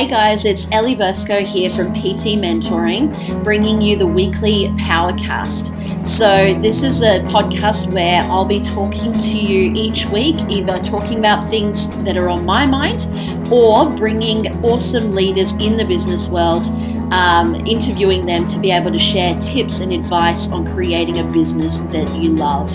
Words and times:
Hey 0.00 0.08
guys, 0.08 0.46
it's 0.46 0.66
Ellie 0.72 0.96
Bursko 0.96 1.46
here 1.46 1.68
from 1.68 1.92
PT 1.92 2.40
Mentoring, 2.40 3.44
bringing 3.44 3.82
you 3.82 3.98
the 3.98 4.06
weekly 4.06 4.68
Powercast. 4.78 6.06
So, 6.06 6.54
this 6.54 6.82
is 6.82 7.02
a 7.02 7.20
podcast 7.24 7.92
where 7.92 8.22
I'll 8.22 8.46
be 8.46 8.62
talking 8.62 9.12
to 9.12 9.38
you 9.38 9.74
each 9.76 10.06
week, 10.06 10.36
either 10.48 10.78
talking 10.78 11.18
about 11.18 11.50
things 11.50 12.02
that 12.02 12.16
are 12.16 12.30
on 12.30 12.46
my 12.46 12.64
mind 12.64 13.08
or 13.52 13.94
bringing 13.94 14.46
awesome 14.64 15.12
leaders 15.12 15.52
in 15.62 15.76
the 15.76 15.84
business 15.84 16.30
world, 16.30 16.64
um, 17.12 17.54
interviewing 17.66 18.24
them 18.24 18.46
to 18.46 18.58
be 18.58 18.70
able 18.70 18.92
to 18.92 18.98
share 18.98 19.38
tips 19.38 19.80
and 19.80 19.92
advice 19.92 20.50
on 20.50 20.64
creating 20.64 21.18
a 21.18 21.24
business 21.30 21.80
that 21.92 22.10
you 22.16 22.30
love. 22.30 22.70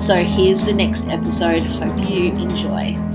So, 0.00 0.16
here's 0.16 0.64
the 0.64 0.72
next 0.72 1.08
episode. 1.08 1.60
Hope 1.60 2.08
you 2.08 2.32
enjoy. 2.32 3.11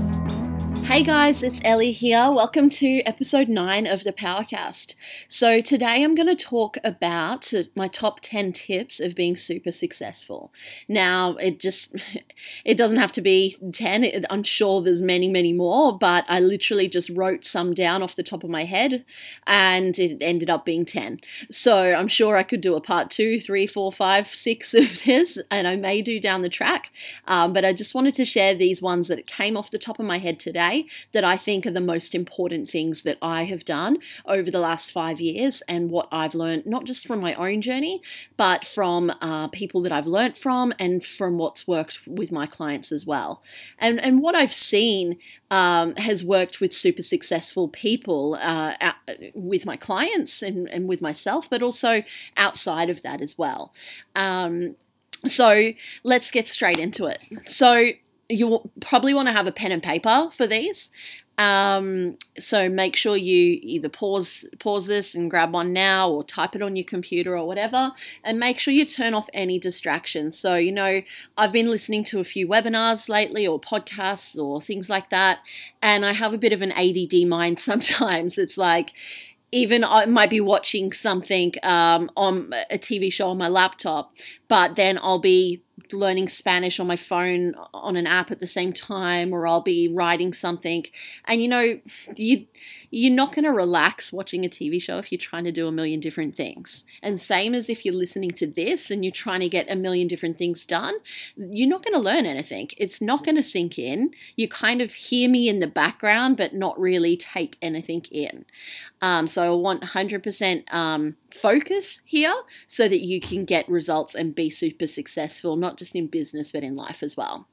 Hey 0.88 1.02
guys, 1.02 1.42
it's 1.42 1.60
Ellie 1.66 1.92
here. 1.92 2.30
Welcome 2.30 2.70
to 2.70 3.02
episode 3.02 3.46
9 3.46 3.86
of 3.86 4.04
the 4.04 4.12
Powercast. 4.12 4.94
So, 5.28 5.60
today 5.60 6.02
I'm 6.02 6.14
going 6.14 6.34
to 6.34 6.44
talk 6.44 6.78
about 6.82 7.52
my 7.76 7.88
top 7.88 8.20
10 8.22 8.52
tips 8.52 8.98
of 8.98 9.14
being 9.14 9.36
super 9.36 9.70
successful. 9.70 10.50
Now, 10.88 11.36
it 11.36 11.60
just 11.60 11.94
it 12.64 12.78
doesn't 12.78 12.96
have 12.96 13.12
to 13.12 13.20
be 13.20 13.54
10. 13.70 14.24
I'm 14.30 14.42
sure 14.42 14.80
there's 14.80 15.02
many, 15.02 15.28
many 15.28 15.52
more, 15.52 15.96
but 15.96 16.24
I 16.26 16.40
literally 16.40 16.88
just 16.88 17.10
wrote 17.10 17.44
some 17.44 17.74
down 17.74 18.02
off 18.02 18.16
the 18.16 18.22
top 18.22 18.42
of 18.42 18.48
my 18.48 18.64
head 18.64 19.04
and 19.46 19.96
it 19.98 20.22
ended 20.22 20.48
up 20.48 20.64
being 20.64 20.86
10. 20.86 21.20
So, 21.50 21.92
I'm 21.92 22.08
sure 22.08 22.34
I 22.34 22.42
could 22.42 22.62
do 22.62 22.74
a 22.74 22.80
part 22.80 23.10
two, 23.10 23.40
three, 23.40 23.66
four, 23.66 23.92
five, 23.92 24.26
six 24.26 24.72
of 24.74 25.04
this, 25.04 25.38
and 25.50 25.68
I 25.68 25.76
may 25.76 26.00
do 26.00 26.18
down 26.18 26.40
the 26.40 26.48
track. 26.48 26.90
Um, 27.26 27.52
but 27.52 27.66
I 27.66 27.74
just 27.74 27.94
wanted 27.94 28.14
to 28.14 28.24
share 28.24 28.54
these 28.54 28.80
ones 28.80 29.08
that 29.08 29.26
came 29.26 29.54
off 29.54 29.70
the 29.70 29.76
top 29.76 29.98
of 29.98 30.06
my 30.06 30.16
head 30.16 30.40
today 30.40 30.77
that 31.12 31.24
I 31.24 31.36
think 31.36 31.66
are 31.66 31.70
the 31.70 31.80
most 31.80 32.14
important 32.14 32.68
things 32.68 33.02
that 33.02 33.18
I 33.22 33.44
have 33.44 33.64
done 33.64 33.98
over 34.26 34.50
the 34.50 34.60
last 34.60 34.90
five 34.90 35.20
years 35.20 35.62
and 35.68 35.90
what 35.90 36.08
I've 36.12 36.34
learned, 36.34 36.66
not 36.66 36.84
just 36.84 37.06
from 37.06 37.20
my 37.20 37.34
own 37.34 37.60
journey, 37.60 38.02
but 38.36 38.64
from 38.64 39.12
uh, 39.20 39.48
people 39.48 39.80
that 39.82 39.92
I've 39.92 40.06
learnt 40.06 40.36
from 40.36 40.72
and 40.78 41.04
from 41.04 41.38
what's 41.38 41.66
worked 41.66 42.00
with 42.06 42.30
my 42.32 42.46
clients 42.46 42.92
as 42.92 43.06
well. 43.06 43.42
And, 43.78 44.00
and 44.00 44.20
what 44.20 44.34
I've 44.34 44.52
seen 44.52 45.18
um, 45.50 45.96
has 45.96 46.24
worked 46.24 46.60
with 46.60 46.72
super 46.72 47.02
successful 47.02 47.68
people 47.68 48.38
uh, 48.40 48.74
with 49.34 49.64
my 49.66 49.76
clients 49.76 50.42
and, 50.42 50.68
and 50.70 50.88
with 50.88 51.00
myself, 51.00 51.48
but 51.48 51.62
also 51.62 52.02
outside 52.36 52.90
of 52.90 53.02
that 53.02 53.20
as 53.20 53.36
well. 53.38 53.72
Um, 54.14 54.76
so 55.26 55.72
let's 56.04 56.30
get 56.30 56.46
straight 56.46 56.78
into 56.78 57.06
it. 57.06 57.24
So 57.44 57.92
you'll 58.28 58.70
probably 58.80 59.14
want 59.14 59.28
to 59.28 59.32
have 59.32 59.46
a 59.46 59.52
pen 59.52 59.72
and 59.72 59.82
paper 59.82 60.28
for 60.30 60.46
these. 60.46 60.90
Um, 61.38 62.16
so 62.40 62.68
make 62.68 62.96
sure 62.96 63.16
you 63.16 63.60
either 63.62 63.88
pause 63.88 64.44
pause 64.58 64.88
this 64.88 65.14
and 65.14 65.30
grab 65.30 65.52
one 65.52 65.72
now 65.72 66.10
or 66.10 66.24
type 66.24 66.56
it 66.56 66.62
on 66.62 66.74
your 66.74 66.84
computer 66.84 67.38
or 67.38 67.46
whatever 67.46 67.92
and 68.24 68.40
make 68.40 68.58
sure 68.58 68.74
you 68.74 68.84
turn 68.84 69.14
off 69.14 69.30
any 69.32 69.60
distractions. 69.60 70.36
So, 70.36 70.56
you 70.56 70.72
know, 70.72 71.02
I've 71.36 71.52
been 71.52 71.70
listening 71.70 72.02
to 72.04 72.18
a 72.18 72.24
few 72.24 72.48
webinars 72.48 73.08
lately 73.08 73.46
or 73.46 73.60
podcasts 73.60 74.36
or 74.36 74.60
things 74.60 74.90
like 74.90 75.10
that 75.10 75.38
and 75.80 76.04
I 76.04 76.12
have 76.12 76.34
a 76.34 76.38
bit 76.38 76.52
of 76.52 76.60
an 76.60 76.72
ADD 76.72 77.28
mind 77.28 77.58
sometimes. 77.60 78.36
It's 78.36 78.58
like 78.58 78.92
even 79.52 79.84
I 79.84 80.06
might 80.06 80.30
be 80.30 80.40
watching 80.40 80.92
something 80.92 81.52
um, 81.62 82.10
on 82.16 82.52
a 82.68 82.78
TV 82.78 83.12
show 83.12 83.28
on 83.30 83.38
my 83.38 83.48
laptop, 83.48 84.16
but 84.48 84.74
then 84.74 84.98
I'll 85.00 85.20
be 85.20 85.62
learning 85.92 86.28
Spanish 86.28 86.80
on 86.80 86.86
my 86.86 86.96
phone 86.96 87.54
on 87.72 87.96
an 87.96 88.06
app 88.06 88.30
at 88.30 88.40
the 88.40 88.46
same 88.46 88.72
time, 88.72 89.32
or 89.32 89.46
I'll 89.46 89.60
be 89.60 89.88
writing 89.88 90.32
something. 90.32 90.84
And 91.26 91.42
you 91.42 91.48
know, 91.48 91.80
you 92.16 92.46
you're 92.90 93.12
not 93.12 93.34
going 93.34 93.44
to 93.44 93.52
relax 93.52 94.12
watching 94.12 94.44
a 94.44 94.48
TV 94.48 94.80
show 94.80 94.98
if 94.98 95.12
you're 95.12 95.18
trying 95.18 95.44
to 95.44 95.52
do 95.52 95.66
a 95.66 95.72
million 95.72 96.00
different 96.00 96.34
things. 96.34 96.84
And 97.02 97.20
same 97.20 97.54
as 97.54 97.68
if 97.68 97.84
you're 97.84 97.94
listening 97.94 98.30
to 98.32 98.46
this 98.46 98.90
and 98.90 99.04
you're 99.04 99.12
trying 99.12 99.40
to 99.40 99.48
get 99.48 99.70
a 99.70 99.76
million 99.76 100.08
different 100.08 100.38
things 100.38 100.64
done, 100.64 100.94
you're 101.36 101.68
not 101.68 101.84
going 101.84 101.92
to 101.92 102.00
learn 102.00 102.24
anything. 102.24 102.70
It's 102.78 103.02
not 103.02 103.24
going 103.24 103.36
to 103.36 103.42
sink 103.42 103.78
in. 103.78 104.12
You 104.36 104.48
kind 104.48 104.80
of 104.80 104.94
hear 104.94 105.28
me 105.28 105.48
in 105.48 105.58
the 105.58 105.66
background, 105.66 106.36
but 106.38 106.54
not 106.54 106.78
really 106.80 107.16
take 107.16 107.56
anything 107.60 108.04
in. 108.10 108.46
Um, 109.00 109.26
so 109.26 109.52
I 109.52 109.56
want 109.56 109.82
100% 109.82 110.72
um, 110.72 111.16
focus 111.30 112.02
here 112.04 112.34
so 112.66 112.88
that 112.88 113.00
you 113.00 113.20
can 113.20 113.44
get 113.44 113.68
results 113.68 114.14
and 114.14 114.34
be 114.34 114.50
super 114.50 114.86
successful, 114.86 115.56
not 115.56 115.67
just 115.76 115.94
in 115.94 116.06
business, 116.06 116.52
but 116.52 116.62
in 116.62 116.76
life 116.76 117.02
as 117.02 117.16
well. 117.16 117.46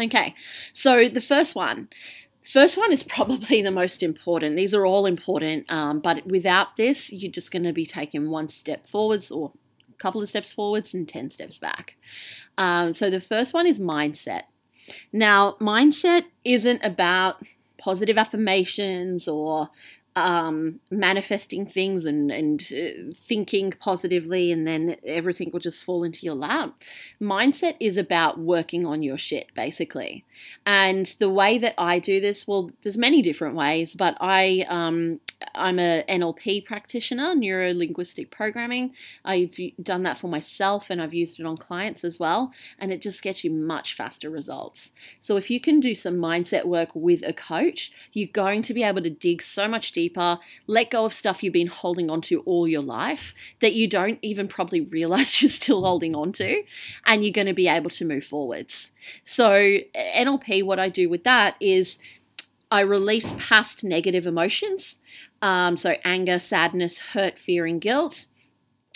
Okay, 0.00 0.34
so 0.72 1.08
the 1.08 1.20
first 1.20 1.54
one. 1.54 1.88
First 2.40 2.76
one 2.76 2.92
is 2.92 3.02
probably 3.08 3.62
the 3.62 3.70
most 3.70 4.02
important. 4.02 4.56
These 4.56 4.74
are 4.74 4.86
all 4.86 5.06
important, 5.06 5.70
um, 5.70 6.00
but 6.00 6.26
without 6.26 6.76
this, 6.76 7.12
you're 7.12 7.30
just 7.30 7.52
going 7.52 7.64
to 7.64 7.72
be 7.72 7.86
taking 7.86 8.30
one 8.30 8.48
step 8.48 8.86
forwards 8.86 9.30
or 9.30 9.52
a 9.90 9.96
couple 9.98 10.22
of 10.22 10.28
steps 10.28 10.52
forwards 10.52 10.94
and 10.94 11.08
10 11.08 11.30
steps 11.30 11.58
back. 11.58 11.96
Um, 12.58 12.92
so 12.92 13.10
the 13.10 13.20
first 13.20 13.54
one 13.54 13.66
is 13.66 13.78
mindset. 13.78 14.42
Now, 15.12 15.56
mindset 15.60 16.24
isn't 16.44 16.84
about 16.84 17.42
positive 17.78 18.16
affirmations 18.18 19.28
or 19.28 19.70
um, 20.16 20.80
manifesting 20.90 21.66
things 21.66 22.04
and, 22.04 22.30
and 22.30 22.62
uh, 22.72 23.12
thinking 23.14 23.72
positively, 23.72 24.52
and 24.52 24.66
then 24.66 24.96
everything 25.04 25.50
will 25.52 25.60
just 25.60 25.84
fall 25.84 26.04
into 26.04 26.26
your 26.26 26.34
lap. 26.34 26.74
Mindset 27.20 27.76
is 27.80 27.96
about 27.96 28.38
working 28.38 28.84
on 28.86 29.02
your 29.02 29.18
shit, 29.18 29.54
basically. 29.54 30.24
And 30.66 31.06
the 31.18 31.30
way 31.30 31.58
that 31.58 31.74
I 31.78 31.98
do 31.98 32.20
this, 32.20 32.46
well, 32.46 32.70
there's 32.82 32.98
many 32.98 33.22
different 33.22 33.54
ways, 33.54 33.94
but 33.94 34.16
I 34.20 34.66
um, 34.68 35.20
I'm 35.54 35.78
a 35.78 36.04
NLP 36.08 36.64
practitioner, 36.64 37.34
neuro 37.34 37.72
linguistic 37.72 38.30
programming. 38.30 38.94
I've 39.24 39.56
done 39.82 40.02
that 40.04 40.16
for 40.16 40.28
myself 40.28 40.90
and 40.90 41.00
I've 41.00 41.14
used 41.14 41.38
it 41.40 41.46
on 41.46 41.56
clients 41.56 42.04
as 42.04 42.18
well, 42.18 42.52
and 42.78 42.92
it 42.92 43.02
just 43.02 43.22
gets 43.22 43.44
you 43.44 43.50
much 43.50 43.94
faster 43.94 44.30
results. 44.30 44.92
So 45.18 45.36
if 45.36 45.50
you 45.50 45.60
can 45.60 45.80
do 45.80 45.94
some 45.94 46.16
mindset 46.16 46.64
work 46.64 46.90
with 46.94 47.26
a 47.26 47.32
coach, 47.32 47.92
you're 48.12 48.28
going 48.28 48.62
to 48.62 48.74
be 48.74 48.82
able 48.82 49.02
to 49.02 49.10
dig 49.10 49.42
so 49.42 49.68
much 49.68 49.92
deeper, 49.92 50.38
let 50.66 50.90
go 50.90 51.04
of 51.04 51.12
stuff 51.12 51.42
you've 51.42 51.52
been 51.52 51.66
holding 51.66 52.10
on 52.10 52.20
to 52.22 52.40
all 52.40 52.66
your 52.66 52.82
life 52.82 53.34
that 53.60 53.72
you 53.72 53.88
don't 53.88 54.18
even 54.22 54.48
probably 54.48 54.80
realize 54.92 55.42
you're 55.42 55.48
still 55.48 55.84
holding 55.84 56.14
on 56.14 56.32
to, 56.32 56.62
and 57.06 57.22
you're 57.22 57.32
going 57.32 57.46
to 57.46 57.52
be 57.52 57.68
able 57.68 57.90
to 57.90 58.04
move 58.04 58.24
forwards. 58.24 58.92
So 59.24 59.78
NLP, 59.94 60.64
what 60.64 60.78
I 60.78 60.88
do 60.88 61.08
with 61.08 61.24
that 61.24 61.56
is 61.60 61.98
I 62.72 62.80
release 62.80 63.34
past 63.38 63.84
negative 63.84 64.26
emotions. 64.26 64.98
Um, 65.42 65.76
so, 65.76 65.96
anger, 66.04 66.38
sadness, 66.38 66.98
hurt, 66.98 67.38
fear, 67.38 67.66
and 67.66 67.78
guilt. 67.78 68.28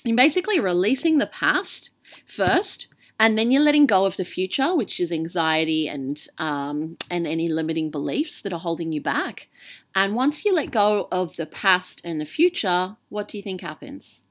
You're 0.02 0.16
basically 0.16 0.58
releasing 0.58 1.18
the 1.18 1.26
past 1.26 1.90
first, 2.24 2.88
and 3.20 3.36
then 3.36 3.50
you're 3.50 3.62
letting 3.62 3.84
go 3.84 4.06
of 4.06 4.16
the 4.16 4.24
future, 4.24 4.74
which 4.74 4.98
is 4.98 5.12
anxiety 5.12 5.88
and 5.88 6.18
um, 6.38 6.96
and 7.10 7.26
any 7.26 7.48
limiting 7.48 7.90
beliefs 7.90 8.40
that 8.40 8.52
are 8.54 8.60
holding 8.60 8.92
you 8.92 9.02
back. 9.02 9.50
And 9.94 10.14
once 10.14 10.46
you 10.46 10.54
let 10.54 10.70
go 10.70 11.06
of 11.12 11.36
the 11.36 11.46
past 11.46 12.00
and 12.02 12.18
the 12.18 12.24
future, 12.24 12.96
what 13.10 13.28
do 13.28 13.36
you 13.36 13.42
think 13.42 13.60
happens? 13.60 14.24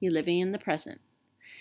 You're 0.00 0.14
living 0.14 0.38
in 0.38 0.52
the 0.52 0.58
present. 0.58 1.02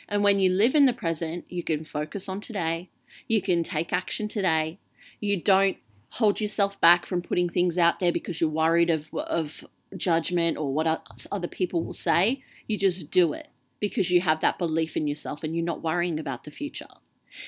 And 0.07 0.23
when 0.23 0.39
you 0.39 0.49
live 0.49 0.75
in 0.75 0.85
the 0.85 0.93
present, 0.93 1.43
you 1.49 1.61
can 1.61 1.83
focus 1.83 2.29
on 2.29 2.39
today. 2.39 2.89
You 3.27 3.41
can 3.41 3.63
take 3.63 3.91
action 3.91 4.29
today. 4.29 4.79
You 5.19 5.41
don't 5.41 5.77
hold 6.11 6.39
yourself 6.41 6.79
back 6.79 7.05
from 7.05 7.21
putting 7.21 7.49
things 7.49 7.77
out 7.77 7.99
there 7.99 8.11
because 8.11 8.39
you're 8.41 8.49
worried 8.49 8.89
of 8.89 9.13
of 9.13 9.65
judgment 9.95 10.57
or 10.57 10.73
what 10.73 11.01
other 11.31 11.47
people 11.47 11.83
will 11.83 11.93
say. 11.93 12.43
You 12.67 12.77
just 12.77 13.11
do 13.11 13.33
it 13.33 13.47
because 13.79 14.11
you 14.11 14.21
have 14.21 14.41
that 14.41 14.57
belief 14.57 14.97
in 14.97 15.07
yourself 15.07 15.43
and 15.43 15.55
you're 15.55 15.63
not 15.63 15.83
worrying 15.83 16.19
about 16.19 16.43
the 16.43 16.51
future. 16.51 16.87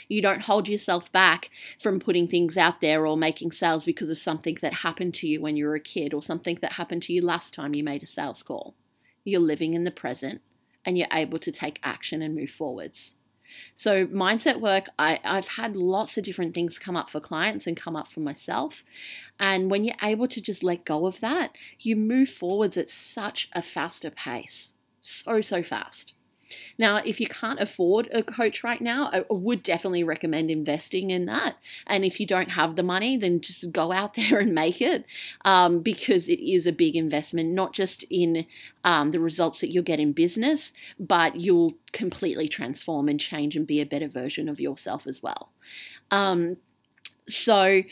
You 0.07 0.21
don't 0.21 0.43
hold 0.43 0.67
yourself 0.67 1.11
back 1.11 1.49
from 1.77 1.99
putting 1.99 2.27
things 2.27 2.57
out 2.57 2.81
there 2.81 3.07
or 3.07 3.17
making 3.17 3.51
sales 3.51 3.85
because 3.85 4.09
of 4.09 4.17
something 4.17 4.57
that 4.61 4.75
happened 4.75 5.13
to 5.15 5.27
you 5.27 5.41
when 5.41 5.55
you 5.55 5.65
were 5.65 5.75
a 5.75 5.79
kid 5.79 6.13
or 6.13 6.21
something 6.21 6.57
that 6.61 6.73
happened 6.73 7.03
to 7.03 7.13
you 7.13 7.21
last 7.21 7.53
time 7.53 7.73
you 7.73 7.83
made 7.83 8.03
a 8.03 8.05
sales 8.05 8.43
call. 8.43 8.75
You're 9.23 9.41
living 9.41 9.73
in 9.73 9.85
the 9.85 9.91
present 9.91 10.41
and 10.85 10.97
you're 10.97 11.07
able 11.13 11.39
to 11.39 11.51
take 11.51 11.79
action 11.83 12.21
and 12.21 12.35
move 12.35 12.49
forwards. 12.49 13.15
So, 13.75 14.07
mindset 14.07 14.59
work, 14.59 14.87
I, 14.97 15.19
I've 15.23 15.47
had 15.49 15.75
lots 15.75 16.17
of 16.17 16.23
different 16.23 16.53
things 16.53 16.77
come 16.77 16.95
up 16.95 17.09
for 17.09 17.19
clients 17.19 17.67
and 17.67 17.75
come 17.77 17.95
up 17.95 18.07
for 18.07 18.19
myself. 18.19 18.83
And 19.39 19.71
when 19.71 19.83
you're 19.83 19.95
able 20.03 20.27
to 20.27 20.41
just 20.41 20.63
let 20.63 20.85
go 20.85 21.05
of 21.05 21.19
that, 21.21 21.55
you 21.79 21.95
move 21.95 22.29
forwards 22.29 22.77
at 22.77 22.89
such 22.89 23.49
a 23.53 23.61
faster 23.61 24.09
pace. 24.09 24.73
So, 25.01 25.41
so 25.41 25.63
fast. 25.63 26.13
Now, 26.77 27.01
if 27.03 27.19
you 27.19 27.27
can't 27.27 27.59
afford 27.59 28.09
a 28.11 28.23
coach 28.23 28.63
right 28.63 28.81
now, 28.81 29.09
I 29.11 29.25
would 29.29 29.63
definitely 29.63 30.03
recommend 30.03 30.49
investing 30.49 31.09
in 31.09 31.25
that. 31.25 31.57
And 31.87 32.03
if 32.03 32.19
you 32.19 32.25
don't 32.25 32.51
have 32.51 32.75
the 32.75 32.83
money, 32.83 33.17
then 33.17 33.41
just 33.41 33.71
go 33.71 33.91
out 33.91 34.13
there 34.15 34.39
and 34.39 34.53
make 34.53 34.81
it 34.81 35.05
um, 35.45 35.79
because 35.81 36.29
it 36.29 36.39
is 36.39 36.65
a 36.65 36.71
big 36.71 36.95
investment, 36.95 37.51
not 37.51 37.73
just 37.73 38.03
in 38.09 38.45
um, 38.83 39.09
the 39.09 39.19
results 39.19 39.61
that 39.61 39.71
you'll 39.71 39.83
get 39.83 39.99
in 39.99 40.11
business, 40.11 40.73
but 40.99 41.35
you'll 41.35 41.75
completely 41.91 42.47
transform 42.47 43.09
and 43.09 43.19
change 43.19 43.55
and 43.55 43.67
be 43.67 43.81
a 43.81 43.85
better 43.85 44.07
version 44.07 44.47
of 44.49 44.59
yourself 44.59 45.07
as 45.07 45.21
well. 45.21 45.49
Um, 46.11 46.57
so, 47.27 47.83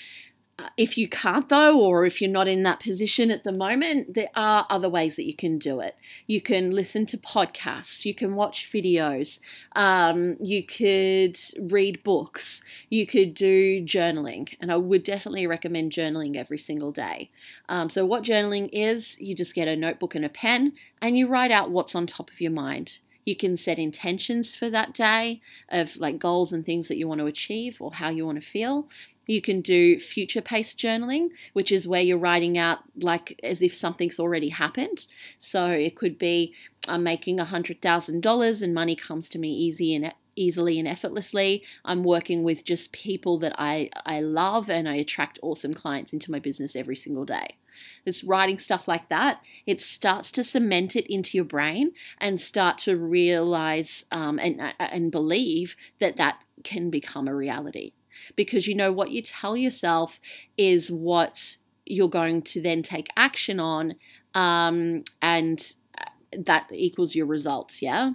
if 0.76 0.98
you 0.98 1.08
can't, 1.08 1.50
though, 1.50 1.80
or 1.80 2.06
if 2.06 2.20
you're 2.20 2.32
not 2.32 2.48
in 2.48 2.64
that 2.64 2.80
position 2.80 3.30
at 3.30 3.44
the 3.44 3.52
moment, 3.52 4.16
there 4.16 4.30
are 4.36 4.66
other 4.70 4.90
ways 4.90 5.16
that 5.16 5.26
you 5.26 5.36
can 5.36 5.60
do 5.60 5.80
it. 5.80 5.96
You 6.26 6.42
can 6.42 6.72
listen 6.72 7.06
to 7.08 7.18
podcasts, 7.18 8.06
you 8.06 8.16
can 8.16 8.34
watch 8.34 8.70
videos, 8.72 9.40
um, 9.76 10.36
you 10.40 10.64
could 10.64 11.38
read 11.72 12.04
books, 12.04 12.64
you 12.90 13.06
could 13.06 13.36
do 13.36 13.84
journaling. 13.84 14.56
And 14.60 14.72
I 14.72 14.78
would 14.78 15.04
definitely 15.04 15.46
recommend 15.46 15.92
journaling 15.92 16.36
every 16.36 16.60
single 16.60 16.92
day. 16.92 17.30
Um, 17.70 17.90
so, 17.90 18.06
what 18.06 18.24
journaling 18.24 18.68
is, 18.72 19.20
you 19.22 19.36
just 19.36 19.54
get 19.54 19.68
a 19.68 19.76
notebook 19.76 20.16
and 20.16 20.26
a 20.26 20.30
pen 20.30 20.74
and 21.02 21.18
you 21.18 21.28
write 21.28 21.52
out 21.52 21.70
what's 21.70 21.94
on 21.94 22.08
top 22.08 22.32
of 22.32 22.42
your 22.42 22.52
mind. 22.52 23.00
You 23.26 23.36
can 23.36 23.58
set 23.58 23.78
intentions 23.78 24.56
for 24.56 24.70
that 24.70 24.94
day 24.94 25.42
of 25.70 25.98
like 25.98 26.18
goals 26.18 26.54
and 26.54 26.66
things 26.66 26.88
that 26.88 26.98
you 26.98 27.10
want 27.10 27.20
to 27.20 27.26
achieve 27.26 27.82
or 27.82 27.92
how 27.92 28.10
you 28.10 28.26
want 28.26 28.42
to 28.42 28.48
feel. 28.48 28.88
You 29.28 29.42
can 29.42 29.62
do 29.62 30.00
future 30.00 30.42
paced 30.42 30.80
journaling, 30.80 31.30
which 31.54 31.72
is 31.72 31.88
where 31.88 32.02
you're 32.02 32.18
writing 32.18 32.58
out 32.58 32.80
like 33.00 33.40
as 33.44 33.62
if 33.62 33.74
something's 33.74 34.20
already 34.20 34.50
happened. 34.50 35.06
So 35.38 35.68
it 35.68 35.96
could 35.96 36.18
be 36.18 36.56
I'm 36.88 37.04
making 37.04 37.38
$100,000 37.38 38.64
and 38.64 38.74
money 38.74 38.96
comes 38.96 39.30
to 39.30 39.40
me 39.40 39.52
easy 39.52 39.94
and 39.94 40.14
easily 40.38 40.80
and 40.80 40.88
effortlessly. 40.88 41.64
I'm 41.84 42.04
working 42.04 42.44
with 42.44 42.64
just 42.64 42.94
people 42.94 43.38
that 43.40 43.56
I, 43.58 43.90
I 44.06 44.22
love 44.22 44.70
and 44.70 44.88
I 44.88 44.96
attract 44.96 45.40
awesome 45.42 45.74
clients 45.74 46.14
into 46.14 46.32
my 46.32 46.40
business 46.40 46.76
every 46.76 46.96
single 46.96 47.26
day. 47.26 47.58
It's 48.06 48.24
writing 48.24 48.58
stuff 48.58 48.88
like 48.88 49.10
that. 49.10 49.42
It 49.66 49.82
starts 49.82 50.32
to 50.32 50.44
cement 50.44 50.96
it 50.96 51.12
into 51.14 51.38
your 51.38 51.46
brain 51.46 51.92
and 52.20 52.40
start 52.40 52.78
to 52.80 52.98
realize 52.98 54.06
um, 54.12 54.40
and, 54.40 54.74
and 54.80 55.12
believe 55.12 55.76
that 56.00 56.18
that 56.18 56.42
can 56.64 56.90
become 56.90 57.28
a 57.28 57.36
reality 57.36 57.92
because 58.36 58.68
you 58.68 58.76
know 58.76 58.92
what 58.92 59.12
you 59.12 59.22
tell 59.22 59.56
yourself 59.56 60.20
is 60.58 60.92
what 60.92 61.58
you're 61.86 62.10
going 62.10 62.42
to 62.42 62.62
then 62.62 62.84
take 62.84 63.08
action 63.16 63.60
on, 63.60 63.96
um, 64.34 65.04
and 65.22 65.76
uh, 65.98 66.06
that 66.38 66.70
equals 66.72 67.16
your 67.16 67.26
results. 67.26 67.82
Yeah. 67.82 68.14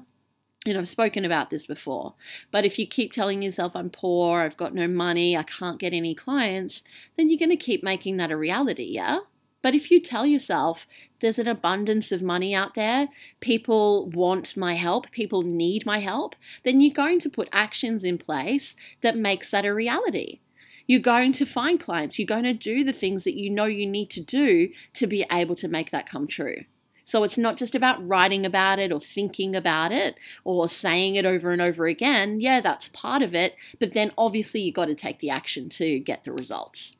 And 0.64 0.78
I've 0.78 0.88
spoken 0.88 1.24
about 1.24 1.50
this 1.50 1.66
before, 1.66 2.14
but 2.52 2.64
if 2.64 2.78
you 2.78 2.86
keep 2.86 3.10
telling 3.12 3.42
yourself, 3.42 3.74
I'm 3.74 3.90
poor, 3.90 4.42
I've 4.42 4.56
got 4.56 4.72
no 4.72 4.86
money, 4.86 5.36
I 5.36 5.42
can't 5.42 5.80
get 5.80 5.92
any 5.92 6.14
clients, 6.14 6.84
then 7.16 7.28
you're 7.28 7.38
going 7.38 7.50
to 7.50 7.56
keep 7.56 7.82
making 7.82 8.16
that 8.18 8.30
a 8.30 8.36
reality. 8.36 8.84
Yeah. 8.84 9.20
But 9.62 9.74
if 9.74 9.90
you 9.90 10.00
tell 10.00 10.26
yourself 10.26 10.86
there's 11.20 11.38
an 11.38 11.46
abundance 11.46 12.10
of 12.12 12.22
money 12.22 12.54
out 12.54 12.74
there, 12.74 13.08
people 13.40 14.10
want 14.10 14.56
my 14.56 14.74
help, 14.74 15.10
people 15.12 15.42
need 15.42 15.86
my 15.86 15.98
help, 15.98 16.34
then 16.64 16.80
you're 16.80 16.92
going 16.92 17.20
to 17.20 17.30
put 17.30 17.48
actions 17.52 18.04
in 18.04 18.18
place 18.18 18.76
that 19.00 19.16
makes 19.16 19.50
that 19.52 19.64
a 19.64 19.72
reality. 19.72 20.40
You're 20.86 21.00
going 21.00 21.32
to 21.34 21.46
find 21.46 21.78
clients, 21.78 22.18
you're 22.18 22.26
going 22.26 22.42
to 22.42 22.52
do 22.52 22.82
the 22.82 22.92
things 22.92 23.22
that 23.24 23.38
you 23.38 23.48
know 23.48 23.66
you 23.66 23.86
need 23.86 24.10
to 24.10 24.20
do 24.20 24.70
to 24.94 25.06
be 25.06 25.24
able 25.30 25.54
to 25.56 25.68
make 25.68 25.90
that 25.92 26.08
come 26.08 26.26
true. 26.26 26.64
So 27.04 27.24
it's 27.24 27.38
not 27.38 27.56
just 27.56 27.74
about 27.74 28.06
writing 28.06 28.46
about 28.46 28.78
it 28.78 28.92
or 28.92 29.00
thinking 29.00 29.56
about 29.56 29.92
it 29.92 30.16
or 30.44 30.68
saying 30.68 31.16
it 31.16 31.26
over 31.26 31.50
and 31.50 31.60
over 31.60 31.86
again. 31.86 32.40
Yeah, 32.40 32.60
that's 32.60 32.88
part 32.88 33.22
of 33.22 33.34
it. 33.34 33.56
But 33.78 33.92
then 33.92 34.12
obviously 34.16 34.60
you've 34.60 34.74
got 34.74 34.86
to 34.86 34.94
take 34.94 35.18
the 35.18 35.30
action 35.30 35.68
to 35.70 35.98
get 35.98 36.24
the 36.24 36.32
results. 36.32 36.96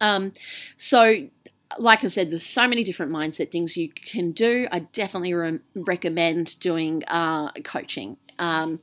Um, 0.00 0.32
so 0.76 1.28
like 1.78 2.04
I 2.04 2.06
said, 2.08 2.30
there's 2.30 2.46
so 2.46 2.68
many 2.68 2.84
different 2.84 3.12
mindset 3.12 3.50
things 3.50 3.76
you 3.76 3.88
can 3.88 4.32
do. 4.32 4.68
I 4.70 4.80
definitely 4.80 5.34
re- 5.34 5.60
recommend 5.74 6.58
doing 6.60 7.02
uh, 7.08 7.50
coaching. 7.64 8.16
Um, 8.38 8.80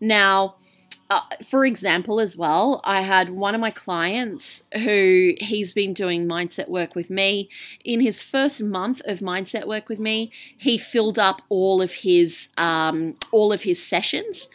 now, 0.00 0.56
uh, 1.10 1.20
for 1.44 1.66
example, 1.66 2.20
as 2.20 2.38
well, 2.38 2.80
I 2.84 3.02
had 3.02 3.30
one 3.30 3.54
of 3.54 3.60
my 3.60 3.70
clients 3.70 4.64
who 4.82 5.34
he's 5.38 5.74
been 5.74 5.92
doing 5.92 6.26
mindset 6.26 6.68
work 6.68 6.94
with 6.94 7.10
me. 7.10 7.50
In 7.84 8.00
his 8.00 8.22
first 8.22 8.62
month 8.62 9.02
of 9.04 9.18
mindset 9.18 9.66
work 9.66 9.90
with 9.90 10.00
me, 10.00 10.30
he 10.56 10.78
filled 10.78 11.18
up 11.18 11.42
all 11.50 11.82
of 11.82 11.92
his 11.92 12.48
um, 12.56 13.16
all 13.30 13.52
of 13.52 13.62
his 13.62 13.86
sessions 13.86 14.48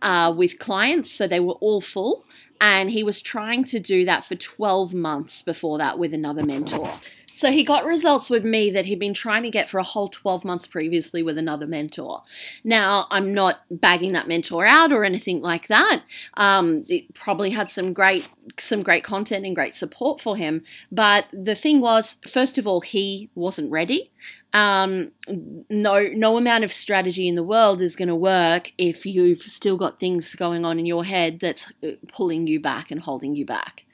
uh, 0.00 0.32
with 0.34 0.58
clients, 0.58 1.10
so 1.10 1.26
they 1.26 1.40
were 1.40 1.58
all 1.60 1.82
full. 1.82 2.24
And 2.60 2.90
he 2.90 3.04
was 3.04 3.20
trying 3.20 3.64
to 3.64 3.78
do 3.78 4.04
that 4.06 4.24
for 4.24 4.34
12 4.34 4.94
months 4.94 5.42
before 5.42 5.76
that 5.78 5.98
with 5.98 6.14
another 6.14 6.42
mentor. 6.42 6.90
So 7.30 7.52
he 7.52 7.62
got 7.62 7.84
results 7.84 8.30
with 8.30 8.44
me 8.44 8.70
that 8.70 8.86
he'd 8.86 8.98
been 8.98 9.14
trying 9.14 9.42
to 9.44 9.50
get 9.50 9.68
for 9.68 9.78
a 9.78 9.84
whole 9.84 10.08
12 10.08 10.44
months 10.44 10.66
previously 10.66 11.22
with 11.22 11.38
another 11.38 11.66
mentor. 11.66 12.22
Now, 12.64 13.06
I'm 13.10 13.32
not 13.32 13.60
bagging 13.70 14.12
that 14.12 14.26
mentor 14.26 14.64
out 14.64 14.92
or 14.92 15.04
anything 15.04 15.40
like 15.42 15.68
that. 15.68 16.02
Um, 16.34 16.82
it 16.88 17.14
probably 17.14 17.50
had 17.50 17.70
some 17.70 17.92
great 17.92 18.28
some 18.58 18.82
great 18.82 19.04
content 19.04 19.44
and 19.44 19.54
great 19.54 19.74
support 19.74 20.20
for 20.20 20.36
him. 20.36 20.64
But 20.90 21.26
the 21.32 21.54
thing 21.54 21.80
was, 21.80 22.16
first 22.26 22.56
of 22.56 22.66
all, 22.66 22.80
he 22.80 23.30
wasn't 23.34 23.70
ready. 23.70 24.10
Um, 24.54 25.12
no, 25.28 26.08
no 26.08 26.38
amount 26.38 26.64
of 26.64 26.72
strategy 26.72 27.28
in 27.28 27.34
the 27.34 27.42
world 27.42 27.82
is 27.82 27.94
going 27.94 28.08
to 28.08 28.16
work 28.16 28.72
if 28.78 29.04
you've 29.04 29.38
still 29.38 29.76
got 29.76 30.00
things 30.00 30.34
going 30.34 30.64
on 30.64 30.78
in 30.78 30.86
your 30.86 31.04
head 31.04 31.40
that's 31.40 31.72
uh, 31.84 31.90
pulling 32.08 32.46
you 32.46 32.58
back 32.58 32.90
and 32.90 33.00
holding 33.02 33.36
you 33.36 33.44
back. 33.44 33.84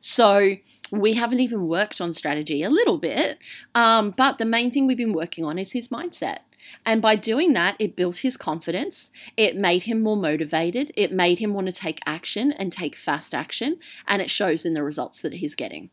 So 0.00 0.56
we 0.90 1.14
haven't 1.14 1.40
even 1.40 1.68
worked 1.68 2.00
on 2.00 2.12
strategy 2.12 2.62
a 2.62 2.70
little 2.70 2.98
bit, 2.98 3.38
um, 3.74 4.12
but 4.16 4.38
the 4.38 4.44
main 4.44 4.70
thing 4.70 4.86
we've 4.86 4.96
been 4.96 5.12
working 5.12 5.44
on 5.44 5.58
is 5.58 5.72
his 5.72 5.88
mindset. 5.88 6.38
And 6.86 7.02
by 7.02 7.16
doing 7.16 7.52
that, 7.54 7.76
it 7.78 7.96
built 7.96 8.18
his 8.18 8.36
confidence. 8.36 9.10
It 9.36 9.56
made 9.56 9.84
him 9.84 10.02
more 10.02 10.16
motivated. 10.16 10.92
It 10.96 11.12
made 11.12 11.38
him 11.38 11.54
want 11.54 11.66
to 11.66 11.72
take 11.72 12.00
action 12.06 12.52
and 12.52 12.72
take 12.72 12.96
fast 12.96 13.34
action. 13.34 13.78
And 14.06 14.22
it 14.22 14.30
shows 14.30 14.64
in 14.64 14.72
the 14.72 14.82
results 14.82 15.22
that 15.22 15.34
he's 15.34 15.54
getting. 15.54 15.90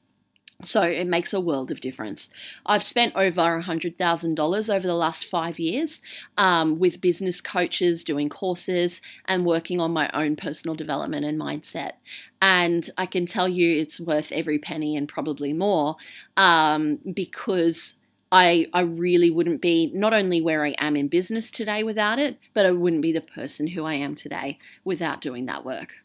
So 0.62 0.82
it 0.82 1.08
makes 1.08 1.34
a 1.34 1.40
world 1.40 1.72
of 1.72 1.80
difference. 1.80 2.30
I've 2.66 2.84
spent 2.84 3.16
over 3.16 3.42
$100,000 3.42 4.76
over 4.76 4.88
the 4.88 4.94
last 4.94 5.24
five 5.26 5.58
years 5.58 6.02
um, 6.38 6.80
with 6.80 7.00
business 7.00 7.40
coaches, 7.40 8.04
doing 8.04 8.28
courses, 8.28 9.00
and 9.26 9.46
working 9.46 9.80
on 9.80 9.94
my 9.94 10.10
own 10.14 10.36
personal 10.36 10.76
development 10.76 11.26
and 11.26 11.40
mindset. 11.40 11.94
And 12.42 12.90
I 12.98 13.06
can 13.06 13.26
tell 13.26 13.48
you 13.48 13.80
it's 13.80 14.02
worth 14.02 14.34
every 14.34 14.60
penny 14.60 14.98
and 14.98 15.08
probably 15.08 15.54
more 15.54 15.96
um, 16.36 17.00
because 17.14 17.96
I, 18.30 18.68
I 18.74 18.82
really 18.82 19.32
wouldn't 19.32 19.62
be 19.62 19.90
not 19.96 20.14
only 20.14 20.42
where 20.42 20.66
I 20.66 20.76
am 20.78 20.98
in 20.98 21.08
business 21.08 21.52
today 21.52 21.84
without 21.84 22.20
it, 22.20 22.38
but 22.54 22.66
I 22.66 22.72
wouldn't 22.72 23.02
be 23.02 23.14
the 23.14 23.22
person 23.22 23.68
who 23.68 23.86
I 23.86 23.94
am 23.94 24.14
today 24.14 24.60
without 24.84 25.22
doing 25.22 25.46
that 25.46 25.64
work 25.64 26.04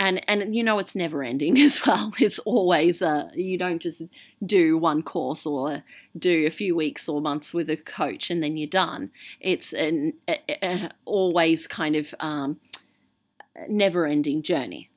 and 0.00 0.28
and 0.28 0.56
you 0.56 0.64
know 0.64 0.78
it's 0.78 0.96
never 0.96 1.22
ending 1.22 1.58
as 1.60 1.86
well. 1.86 2.10
It's 2.18 2.40
always 2.40 3.02
uh, 3.02 3.28
you 3.34 3.56
don't 3.56 3.80
just 3.80 4.02
do 4.44 4.76
one 4.76 5.02
course 5.02 5.46
or 5.46 5.84
do 6.18 6.46
a 6.46 6.50
few 6.50 6.74
weeks 6.74 7.08
or 7.08 7.20
months 7.20 7.54
with 7.54 7.70
a 7.70 7.76
coach 7.76 8.30
and 8.30 8.42
then 8.42 8.56
you're 8.56 8.66
done. 8.66 9.10
It's 9.38 9.72
an 9.72 10.14
a, 10.26 10.38
a, 10.62 10.90
always 11.04 11.66
kind 11.66 11.94
of 11.94 12.14
um, 12.18 12.58
never 13.68 14.06
ending 14.06 14.42
journey 14.42 14.90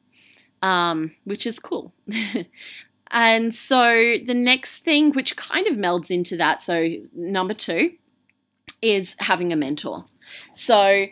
um, 0.64 1.12
which 1.26 1.46
is 1.46 1.60
cool. 1.60 1.94
And 3.16 3.54
so 3.54 4.18
the 4.26 4.34
next 4.34 4.84
thing 4.84 5.12
which 5.12 5.36
kind 5.36 5.68
of 5.68 5.76
melds 5.76 6.10
into 6.10 6.36
that 6.38 6.64
so 6.64 6.90
number 7.14 7.54
two 7.54 7.94
is 8.82 9.16
having 9.20 9.54
a 9.54 9.56
mentor. 9.56 10.06
So 10.52 11.06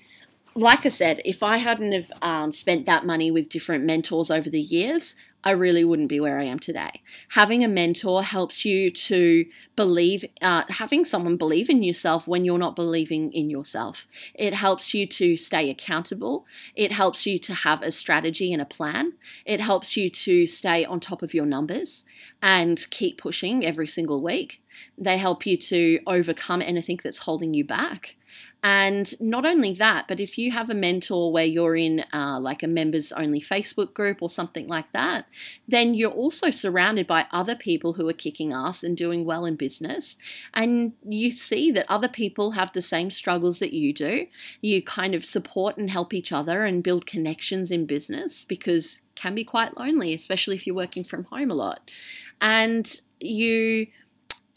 like 0.55 0.85
I 0.85 0.89
said, 0.89 1.21
if 1.23 1.43
I 1.43 1.57
hadn't 1.57 1.93
have 1.93 2.11
um, 2.21 2.51
spent 2.51 2.85
that 2.85 3.05
money 3.05 3.31
with 3.31 3.49
different 3.49 3.85
mentors 3.85 4.29
over 4.29 4.49
the 4.49 4.59
years, 4.59 5.15
I 5.43 5.51
really 5.51 5.83
wouldn't 5.83 6.09
be 6.09 6.19
where 6.19 6.37
I 6.37 6.43
am 6.43 6.59
today. 6.59 7.01
Having 7.29 7.63
a 7.63 7.67
mentor 7.67 8.21
helps 8.21 8.63
you 8.63 8.91
to 8.91 9.45
believe, 9.75 10.23
uh, 10.41 10.63
having 10.69 11.03
someone 11.03 11.35
believe 11.35 11.69
in 11.69 11.81
yourself 11.81 12.27
when 12.27 12.45
you're 12.45 12.59
not 12.59 12.75
believing 12.75 13.31
in 13.33 13.49
yourself. 13.49 14.07
It 14.35 14.53
helps 14.53 14.93
you 14.93 15.07
to 15.07 15.35
stay 15.35 15.69
accountable. 15.69 16.45
It 16.75 16.91
helps 16.91 17.25
you 17.25 17.39
to 17.39 17.53
have 17.53 17.81
a 17.81 17.91
strategy 17.91 18.53
and 18.53 18.61
a 18.61 18.65
plan. 18.65 19.13
It 19.45 19.61
helps 19.61 19.97
you 19.97 20.09
to 20.11 20.45
stay 20.45 20.85
on 20.85 20.99
top 20.99 21.23
of 21.23 21.33
your 21.33 21.47
numbers 21.47 22.05
and 22.41 22.85
keep 22.91 23.17
pushing 23.17 23.65
every 23.65 23.87
single 23.87 24.21
week. 24.21 24.61
They 24.95 25.17
help 25.17 25.45
you 25.47 25.57
to 25.57 25.99
overcome 26.05 26.61
anything 26.61 26.99
that's 27.03 27.19
holding 27.19 27.55
you 27.55 27.65
back. 27.65 28.15
And 28.63 29.19
not 29.19 29.43
only 29.43 29.73
that, 29.73 30.07
but 30.07 30.19
if 30.19 30.37
you 30.37 30.51
have 30.51 30.69
a 30.69 30.75
mentor 30.75 31.31
where 31.31 31.45
you're 31.45 31.75
in 31.75 32.05
uh, 32.13 32.39
like 32.39 32.61
a 32.61 32.67
members 32.67 33.11
only 33.11 33.41
Facebook 33.41 33.95
group 33.95 34.21
or 34.21 34.29
something 34.29 34.67
like 34.67 34.91
that, 34.91 35.25
then 35.67 35.95
you're 35.95 36.11
also 36.11 36.51
surrounded 36.51 37.07
by 37.07 37.25
other 37.31 37.55
people 37.55 37.93
who 37.93 38.07
are 38.07 38.13
kicking 38.13 38.53
ass 38.53 38.83
and 38.83 38.95
doing 38.95 39.25
well 39.25 39.45
in 39.45 39.55
business. 39.55 40.17
And 40.53 40.93
you 41.03 41.31
see 41.31 41.71
that 41.71 41.87
other 41.89 42.07
people 42.07 42.51
have 42.51 42.71
the 42.71 42.83
same 42.83 43.09
struggles 43.09 43.57
that 43.59 43.73
you 43.73 43.93
do. 43.93 44.27
You 44.61 44.83
kind 44.83 45.15
of 45.15 45.25
support 45.25 45.77
and 45.77 45.89
help 45.89 46.13
each 46.13 46.31
other 46.31 46.63
and 46.63 46.83
build 46.83 47.07
connections 47.07 47.71
in 47.71 47.87
business 47.87 48.45
because 48.45 49.01
can 49.15 49.33
be 49.33 49.43
quite 49.43 49.77
lonely, 49.77 50.13
especially 50.13 50.55
if 50.55 50.67
you're 50.67 50.75
working 50.75 51.03
from 51.03 51.23
home 51.25 51.49
a 51.49 51.55
lot. 51.55 51.91
And 52.39 52.99
you 53.19 53.87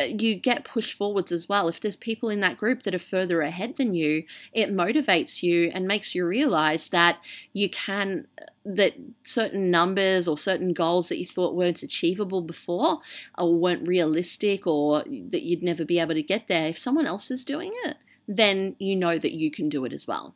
Uh, 0.01 0.05
you 0.05 0.35
get 0.35 0.65
pushed 0.65 0.97
forwards 0.97 1.31
as 1.31 1.49
well. 1.49 1.69
If 1.69 1.81
there's 1.81 1.97
people 1.97 2.29
in 2.29 2.41
that 2.41 2.57
group 2.57 2.83
that 2.83 2.95
are 2.95 2.99
further 2.99 3.41
ahead 3.43 3.77
than 3.77 3.95
you, 3.95 4.25
it 4.53 4.75
motivates 4.75 5.43
you 5.43 5.71
and 5.73 5.87
makes 5.87 6.15
you 6.15 6.27
realize 6.27 6.89
that 6.89 7.19
you 7.53 7.69
can, 7.69 8.27
uh, 8.41 8.47
that 8.65 8.95
certain 9.23 9.71
numbers 9.71 10.27
or 10.27 10.37
certain 10.37 10.73
goals 10.73 11.09
that 11.09 11.19
you 11.19 11.25
thought 11.25 11.55
weren't 11.55 11.83
achievable 11.83 12.43
before 12.43 13.01
uh, 13.39 13.45
or 13.45 13.55
weren't 13.55 13.87
realistic 13.87 14.67
or 14.67 15.05
that 15.05 15.43
you'd 15.43 15.63
never 15.63 15.85
be 15.85 15.99
able 16.01 16.15
to 16.15 16.23
get 16.23 16.49
there, 16.49 16.69
if 16.69 16.79
someone 16.79 17.07
else 17.07 17.31
is 17.31 17.45
doing 17.45 17.73
it, 17.85 17.97
then 18.27 18.75
you 18.79 18.97
know 18.97 19.19
that 19.19 19.33
you 19.33 19.51
can 19.51 19.69
do 19.69 19.85
it 19.85 19.93
as 19.93 20.09
well. 20.09 20.35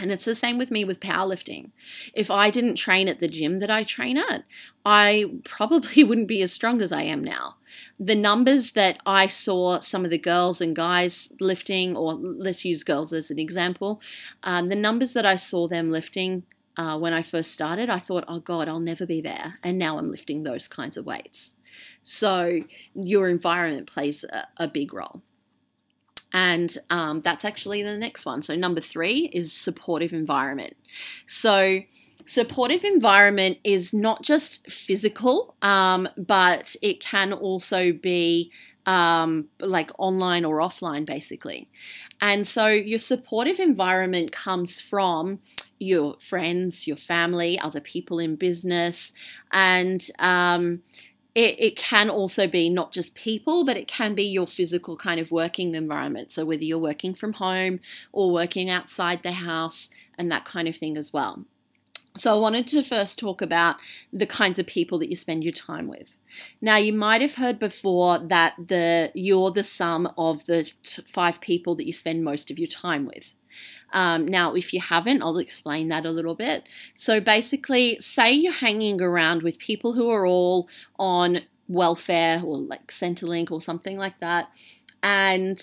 And 0.00 0.12
it's 0.12 0.24
the 0.24 0.36
same 0.36 0.58
with 0.58 0.70
me 0.70 0.84
with 0.84 1.00
powerlifting. 1.00 1.70
If 2.14 2.30
I 2.30 2.50
didn't 2.50 2.76
train 2.76 3.08
at 3.08 3.18
the 3.18 3.26
gym 3.26 3.58
that 3.58 3.70
I 3.70 3.82
train 3.82 4.16
at, 4.16 4.44
I 4.84 5.40
probably 5.42 6.04
wouldn't 6.04 6.28
be 6.28 6.40
as 6.42 6.52
strong 6.52 6.80
as 6.80 6.92
I 6.92 7.02
am 7.02 7.22
now. 7.22 7.56
The 7.98 8.14
numbers 8.14 8.72
that 8.72 9.00
I 9.04 9.26
saw 9.26 9.80
some 9.80 10.04
of 10.04 10.10
the 10.10 10.18
girls 10.18 10.60
and 10.60 10.76
guys 10.76 11.32
lifting, 11.40 11.96
or 11.96 12.14
let's 12.14 12.64
use 12.64 12.84
girls 12.84 13.12
as 13.12 13.30
an 13.32 13.40
example, 13.40 14.00
um, 14.44 14.68
the 14.68 14.76
numbers 14.76 15.14
that 15.14 15.26
I 15.26 15.34
saw 15.34 15.66
them 15.66 15.90
lifting 15.90 16.44
uh, 16.76 16.96
when 16.96 17.12
I 17.12 17.22
first 17.22 17.52
started, 17.52 17.90
I 17.90 17.98
thought, 17.98 18.24
oh 18.28 18.38
God, 18.38 18.68
I'll 18.68 18.78
never 18.78 19.04
be 19.04 19.20
there. 19.20 19.58
And 19.64 19.78
now 19.78 19.98
I'm 19.98 20.12
lifting 20.12 20.44
those 20.44 20.68
kinds 20.68 20.96
of 20.96 21.06
weights. 21.06 21.56
So 22.04 22.60
your 22.94 23.28
environment 23.28 23.88
plays 23.88 24.24
a, 24.24 24.46
a 24.56 24.68
big 24.68 24.94
role. 24.94 25.22
And 26.32 26.76
um, 26.90 27.20
that's 27.20 27.44
actually 27.44 27.82
the 27.82 27.96
next 27.96 28.26
one. 28.26 28.42
So, 28.42 28.54
number 28.54 28.80
three 28.80 29.30
is 29.32 29.52
supportive 29.52 30.12
environment. 30.12 30.76
So, 31.26 31.80
supportive 32.26 32.84
environment 32.84 33.58
is 33.64 33.94
not 33.94 34.22
just 34.22 34.70
physical, 34.70 35.54
um, 35.62 36.08
but 36.18 36.76
it 36.82 37.00
can 37.00 37.32
also 37.32 37.92
be 37.92 38.52
um, 38.84 39.48
like 39.60 39.90
online 39.98 40.44
or 40.44 40.58
offline, 40.58 41.06
basically. 41.06 41.68
And 42.20 42.46
so, 42.46 42.66
your 42.66 42.98
supportive 42.98 43.58
environment 43.58 44.30
comes 44.30 44.80
from 44.80 45.40
your 45.78 46.16
friends, 46.20 46.86
your 46.86 46.96
family, 46.96 47.58
other 47.58 47.80
people 47.80 48.18
in 48.18 48.36
business, 48.36 49.12
and 49.52 50.06
um, 50.18 50.82
it, 51.38 51.54
it 51.60 51.76
can 51.76 52.10
also 52.10 52.48
be 52.48 52.68
not 52.68 52.90
just 52.90 53.14
people, 53.14 53.64
but 53.64 53.76
it 53.76 53.86
can 53.86 54.12
be 54.16 54.24
your 54.24 54.46
physical 54.46 54.96
kind 54.96 55.20
of 55.20 55.30
working 55.30 55.72
environment. 55.72 56.32
So, 56.32 56.44
whether 56.44 56.64
you're 56.64 56.80
working 56.80 57.14
from 57.14 57.34
home 57.34 57.78
or 58.10 58.32
working 58.32 58.68
outside 58.68 59.22
the 59.22 59.30
house 59.30 59.88
and 60.18 60.32
that 60.32 60.44
kind 60.44 60.66
of 60.66 60.74
thing 60.74 60.96
as 60.96 61.12
well. 61.12 61.44
So, 62.16 62.34
I 62.34 62.40
wanted 62.40 62.66
to 62.68 62.82
first 62.82 63.20
talk 63.20 63.40
about 63.40 63.76
the 64.12 64.26
kinds 64.26 64.58
of 64.58 64.66
people 64.66 64.98
that 64.98 65.10
you 65.10 65.14
spend 65.14 65.44
your 65.44 65.52
time 65.52 65.86
with. 65.86 66.18
Now, 66.60 66.74
you 66.74 66.92
might 66.92 67.20
have 67.20 67.36
heard 67.36 67.60
before 67.60 68.18
that 68.18 68.54
the 68.58 69.12
you're 69.14 69.52
the 69.52 69.62
sum 69.62 70.12
of 70.18 70.46
the 70.46 70.68
five 71.06 71.40
people 71.40 71.76
that 71.76 71.86
you 71.86 71.92
spend 71.92 72.24
most 72.24 72.50
of 72.50 72.58
your 72.58 72.66
time 72.66 73.06
with. 73.06 73.36
Um, 73.92 74.26
now, 74.28 74.54
if 74.54 74.72
you 74.74 74.80
haven't, 74.80 75.22
I'll 75.22 75.38
explain 75.38 75.88
that 75.88 76.04
a 76.04 76.10
little 76.10 76.34
bit. 76.34 76.68
So 76.94 77.20
basically, 77.20 77.98
say 78.00 78.32
you're 78.32 78.52
hanging 78.52 79.00
around 79.00 79.42
with 79.42 79.58
people 79.58 79.94
who 79.94 80.10
are 80.10 80.26
all 80.26 80.68
on 80.98 81.40
welfare 81.68 82.42
or 82.44 82.58
like 82.58 82.88
Centrelink 82.88 83.50
or 83.50 83.60
something 83.60 83.96
like 83.96 84.20
that, 84.20 84.48
and 85.02 85.60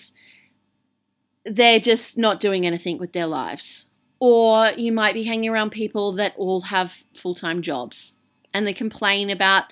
they're 1.44 1.80
just 1.80 2.18
not 2.18 2.40
doing 2.40 2.66
anything 2.66 2.98
with 2.98 3.12
their 3.12 3.26
lives. 3.26 3.90
Or 4.18 4.70
you 4.76 4.92
might 4.92 5.14
be 5.14 5.24
hanging 5.24 5.50
around 5.50 5.70
people 5.70 6.10
that 6.12 6.34
all 6.36 6.62
have 6.62 7.04
full 7.14 7.34
time 7.34 7.62
jobs 7.62 8.16
and 8.54 8.66
they 8.66 8.72
complain 8.72 9.28
about 9.28 9.64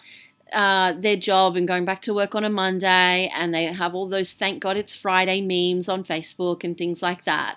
uh, 0.52 0.92
their 0.92 1.16
job 1.16 1.56
and 1.56 1.66
going 1.66 1.84
back 1.86 2.02
to 2.02 2.14
work 2.14 2.34
on 2.34 2.44
a 2.44 2.50
Monday, 2.50 3.30
and 3.34 3.54
they 3.54 3.64
have 3.64 3.94
all 3.94 4.06
those 4.06 4.34
thank 4.34 4.62
God 4.62 4.76
it's 4.76 4.94
Friday 4.94 5.40
memes 5.40 5.88
on 5.88 6.04
Facebook 6.04 6.62
and 6.62 6.76
things 6.76 7.02
like 7.02 7.24
that. 7.24 7.56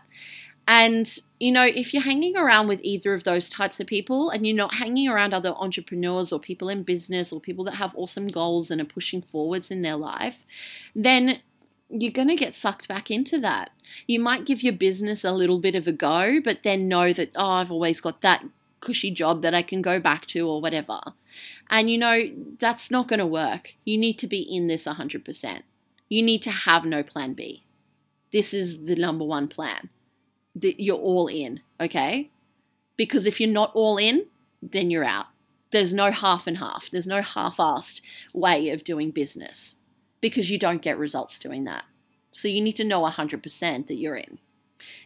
And, 0.68 1.10
you 1.40 1.52
know, 1.54 1.66
if 1.66 1.94
you're 1.94 2.04
hanging 2.04 2.36
around 2.36 2.68
with 2.68 2.82
either 2.84 3.14
of 3.14 3.24
those 3.24 3.50
types 3.50 3.80
of 3.80 3.88
people 3.88 4.30
and 4.30 4.46
you're 4.46 4.56
not 4.56 4.76
hanging 4.76 5.08
around 5.08 5.34
other 5.34 5.52
entrepreneurs 5.52 6.34
or 6.34 6.40
people 6.40 6.68
in 6.68 6.84
business 6.84 7.32
or 7.32 7.40
people 7.40 7.64
that 7.66 7.76
have 7.76 7.96
awesome 7.96 8.28
goals 8.28 8.70
and 8.70 8.82
are 8.82 8.86
pushing 8.86 9.22
forwards 9.22 9.72
in 9.72 9.82
their 9.82 9.96
life, 9.96 10.44
then 10.94 11.40
you're 11.90 12.12
going 12.12 12.28
to 12.28 12.36
get 12.36 12.54
sucked 12.54 12.90
back 12.90 13.10
into 13.10 13.38
that. 13.38 13.72
You 14.08 14.20
might 14.20 14.46
give 14.46 14.62
your 14.62 14.74
business 14.74 15.24
a 15.24 15.32
little 15.32 15.60
bit 15.60 15.74
of 15.74 15.88
a 15.88 15.94
go, 15.94 16.42
but 16.44 16.64
then 16.64 16.90
know 16.90 17.14
that, 17.14 17.32
oh, 17.36 17.50
I've 17.50 17.72
always 17.72 18.02
got 18.02 18.20
that 18.20 18.44
cushy 18.82 19.10
job 19.10 19.42
that 19.44 19.54
I 19.54 19.62
can 19.62 19.82
go 19.82 20.02
back 20.02 20.26
to 20.28 20.50
or 20.50 20.60
whatever. 20.60 21.00
And, 21.70 21.90
you 21.90 21.98
know, 21.98 22.24
that's 22.60 22.92
not 22.92 23.08
going 23.08 23.20
to 23.20 23.26
work. 23.26 23.76
You 23.86 23.98
need 23.98 24.20
to 24.20 24.28
be 24.28 24.42
in 24.42 24.68
this 24.68 24.86
100%. 24.86 25.62
You 26.10 26.22
need 26.22 26.42
to 26.42 26.52
have 26.52 26.84
no 26.84 27.04
plan 27.04 27.34
B. 27.34 27.64
This 28.34 28.54
is 28.54 28.84
the 28.84 28.98
number 28.98 29.24
one 29.24 29.48
plan 29.48 29.90
that 30.62 30.82
you're 30.82 30.98
all 30.98 31.28
in, 31.28 31.62
okay? 31.80 32.30
Because 32.96 33.26
if 33.26 33.40
you're 33.40 33.50
not 33.50 33.72
all 33.74 33.98
in, 33.98 34.26
then 34.62 34.90
you're 34.90 35.06
out. 35.06 35.28
There's 35.72 35.94
no 35.94 36.12
half 36.12 36.48
and 36.48 36.58
half. 36.58 36.90
There's 36.90 37.08
no 37.08 37.22
half 37.22 37.58
assed 37.58 38.02
way 38.34 38.70
of 38.70 38.84
doing 38.84 39.12
business 39.12 39.76
because 40.22 40.50
you 40.50 40.58
don't 40.58 40.82
get 40.82 40.98
results 40.98 41.38
doing 41.38 41.66
that. 41.66 41.84
So 42.32 42.48
you 42.48 42.62
need 42.62 42.76
to 42.78 42.84
know 42.84 43.02
100% 43.04 43.88
that 43.88 43.96
you're 43.96 44.16
in. 44.16 44.40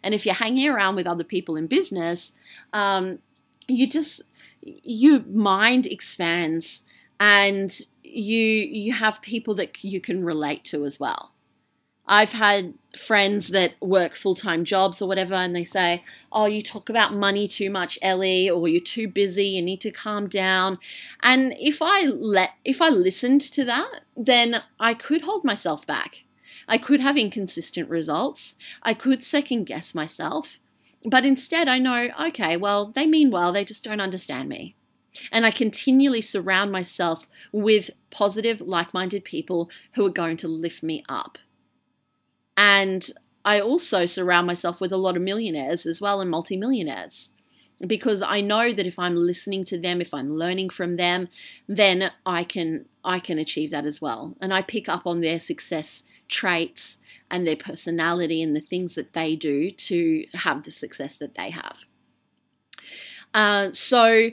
And 0.03 0.13
if 0.13 0.25
you're 0.25 0.36
hanging 0.36 0.70
around 0.70 0.96
with 0.96 1.08
other 1.08 1.24
people 1.24 1.55
in 1.55 1.67
business, 1.67 2.34
um, 2.74 3.20
you 3.67 3.88
just, 3.88 4.24
your 4.62 5.22
mind 5.24 5.86
expands 5.86 6.84
and 7.20 7.79
you 8.03 8.39
you 8.39 8.93
have 8.93 9.22
people 9.22 9.53
that 9.55 9.84
you 9.84 10.01
can 10.01 10.25
relate 10.25 10.63
to 10.65 10.86
as 10.86 11.00
well. 11.00 11.31
I've 12.12 12.34
had 12.34 12.74
friends 12.94 13.51
that 13.51 13.75
work 13.80 14.12
full 14.12 14.36
time 14.36 14.65
jobs 14.65 15.01
or 15.01 15.08
whatever, 15.08 15.34
and 15.34 15.56
they 15.56 15.63
say, 15.63 16.03
Oh, 16.30 16.46
you 16.46 16.62
talk 16.62 16.89
about 16.89 17.13
money 17.13 17.48
too 17.48 17.70
much, 17.70 17.98
Ellie, 18.01 18.50
or 18.50 18.68
you're 18.68 18.82
too 18.82 19.08
busy, 19.08 19.46
you 19.46 19.62
need 19.62 19.80
to 19.80 19.91
calm 19.91 20.27
down. 20.27 20.77
And 21.24 21.53
if 21.58 21.82
I 21.82 22.03
let 22.03 22.56
if 22.65 22.82
I 22.82 22.89
listened 22.89 23.39
to 23.53 23.63
that, 23.63 24.01
then 24.13 24.62
I 24.77 24.94
could 24.94 25.22
hold 25.22 25.46
myself 25.46 25.88
back. 25.88 26.25
I 26.68 26.77
could 26.77 27.00
have 27.00 27.15
inconsistent 27.18 27.88
results. 27.89 28.56
I 28.84 28.94
could 28.94 29.24
second 29.24 29.63
guess 29.63 29.96
myself. 29.96 30.60
But 31.06 31.25
instead, 31.25 31.70
I 31.70 31.80
know, 31.80 32.10
okay, 32.27 32.58
well, 32.58 32.88
they 32.88 33.08
mean 33.08 33.32
well, 33.32 33.53
they 33.53 33.63
just 33.63 33.86
don't 33.86 34.01
understand 34.01 34.50
me. 34.50 34.75
And 35.32 35.46
I 35.46 35.51
continually 35.51 36.22
surround 36.22 36.74
myself 36.74 37.27
with 37.53 37.89
positive, 38.10 38.60
like 38.60 38.94
minded 38.94 39.24
people 39.24 39.70
who 39.94 40.06
are 40.06 40.12
going 40.12 40.36
to 40.38 40.50
lift 40.50 40.84
me 40.84 41.03
up. 41.08 41.38
And 42.62 43.10
I 43.44 43.60
also 43.60 44.06
surround 44.06 44.46
myself 44.46 44.80
with 44.80 44.91
a 44.91 44.98
lot 44.98 45.18
of 45.18 45.24
millionaires 45.24 45.88
as 45.88 46.00
well 46.00 46.22
and 46.22 46.30
multimillionaires 46.30 47.32
because 47.88 48.22
I 48.22 48.39
know 48.39 48.72
that 48.72 48.86
if 48.86 49.00
I'm 49.00 49.15
listening 49.15 49.63
to 49.65 49.80
them, 49.80 50.00
if 50.00 50.13
I'm 50.13 50.36
learning 50.38 50.70
from 50.70 50.98
them, 50.98 51.27
then 51.68 52.12
I 52.24 52.44
can 52.44 52.86
I 53.03 53.18
can 53.18 53.39
achieve 53.39 53.72
that 53.72 53.88
as 53.88 54.00
well. 54.00 54.38
And 54.39 54.53
I 54.53 54.62
pick 54.62 54.88
up 54.88 55.08
on 55.08 55.22
their 55.22 55.39
success 55.39 56.03
traits 56.27 57.00
and 57.32 57.48
their 57.48 57.56
personality 57.56 58.44
and 58.44 58.56
the 58.56 58.62
things 58.62 58.94
that 58.94 59.13
they 59.13 59.36
do 59.36 59.72
to 59.72 60.25
have 60.36 60.62
the 60.62 60.70
success 60.70 61.18
that 61.18 61.34
they 61.34 61.50
have. 61.50 61.86
Uh, 63.34 63.72
so 63.72 64.30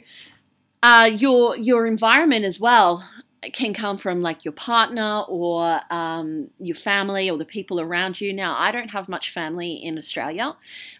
uh, 0.82 1.10
your 1.10 1.56
your 1.56 1.86
environment 1.86 2.44
as 2.44 2.60
well 2.60 3.08
can 3.52 3.72
come 3.72 3.96
from 3.96 4.20
like 4.20 4.44
your 4.44 4.52
partner 4.52 5.22
or 5.28 5.80
um, 5.90 6.50
your 6.58 6.74
family 6.74 7.30
or 7.30 7.38
the 7.38 7.44
people 7.44 7.80
around 7.80 8.20
you. 8.20 8.32
Now, 8.32 8.56
I 8.58 8.72
don't 8.72 8.90
have 8.90 9.08
much 9.08 9.30
family 9.30 9.74
in 9.74 9.96
Australia. 9.96 10.56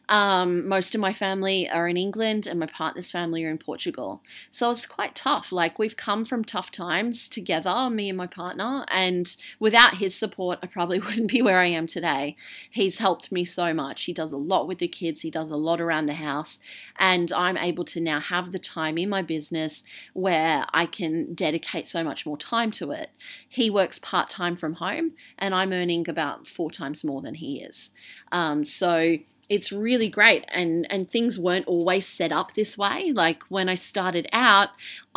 Um, 0.09 0.67
most 0.67 0.95
of 0.95 1.01
my 1.01 1.13
family 1.13 1.69
are 1.69 1.89
in 1.89 1.97
England 1.97 2.47
and 2.47 2.59
my 2.59 2.67
partner's 2.67 3.11
family 3.11 3.45
are 3.45 3.51
in 3.51 3.59
Portugal. 3.59 4.23
So 4.51 4.71
it's 4.71 4.87
quite 4.87 5.15
tough. 5.15 5.51
Like 5.53 5.79
we've 5.79 5.97
come 5.97 6.25
from 6.25 6.45
tough 6.45 6.71
times 6.71 7.29
together, 7.29 7.91
me 7.91 8.09
and 8.09 8.17
my 8.17 8.27
partner, 8.27 8.87
and 8.91 9.37
without 9.59 9.97
his 9.97 10.15
support, 10.15 10.61
I 10.63 10.67
probably 10.67 10.99
wouldn't 11.01 11.31
be 11.31 11.43
where 11.43 11.59
I 11.59 11.67
am 11.67 11.87
today. 11.87 12.37
He's 12.71 12.99
helped 12.99 13.33
me 13.33 13.45
so 13.45 13.75
much. 13.75 14.05
He 14.05 14.13
does 14.13 14.33
a 14.33 14.39
lot 14.39 14.69
with 14.69 14.79
the 14.79 14.89
kids, 14.89 15.23
he 15.23 15.31
does 15.31 15.51
a 15.51 15.57
lot 15.57 15.81
around 15.81 16.07
the 16.07 16.15
house, 16.15 16.61
and 16.97 17.33
I'm 17.33 17.59
able 17.59 17.85
to 17.87 18.01
now 18.01 18.21
have 18.21 18.53
the 18.53 18.59
time 18.59 18.97
in 18.97 19.11
my 19.11 19.23
business 19.23 19.83
where 20.15 20.65
I 20.73 20.87
can 20.87 21.35
dedicate 21.35 21.89
so 21.89 22.03
much 22.03 22.25
more 22.29 22.39
time 22.39 22.71
to 22.73 22.91
it. 22.93 23.11
He 23.49 23.71
works 23.71 23.99
part 23.99 24.29
time 24.29 24.55
from 24.57 24.75
home, 24.75 25.13
and 25.39 25.55
I'm 25.55 25.73
earning 25.73 26.09
about 26.09 26.47
four 26.47 26.71
times 26.71 27.05
more 27.05 27.23
than 27.23 27.35
he 27.35 27.61
is. 27.61 27.93
Um, 28.31 28.65
so 28.65 29.19
it's 29.49 29.73
really 29.73 30.11
great 30.11 30.45
and 30.49 30.87
and 30.93 31.09
things 31.09 31.39
weren't 31.39 31.67
always 31.67 32.07
set 32.07 32.31
up 32.31 32.53
this 32.53 32.77
way 32.77 33.13
like 33.13 33.43
when 33.45 33.67
i 33.67 33.75
started 33.75 34.29
out 34.31 34.69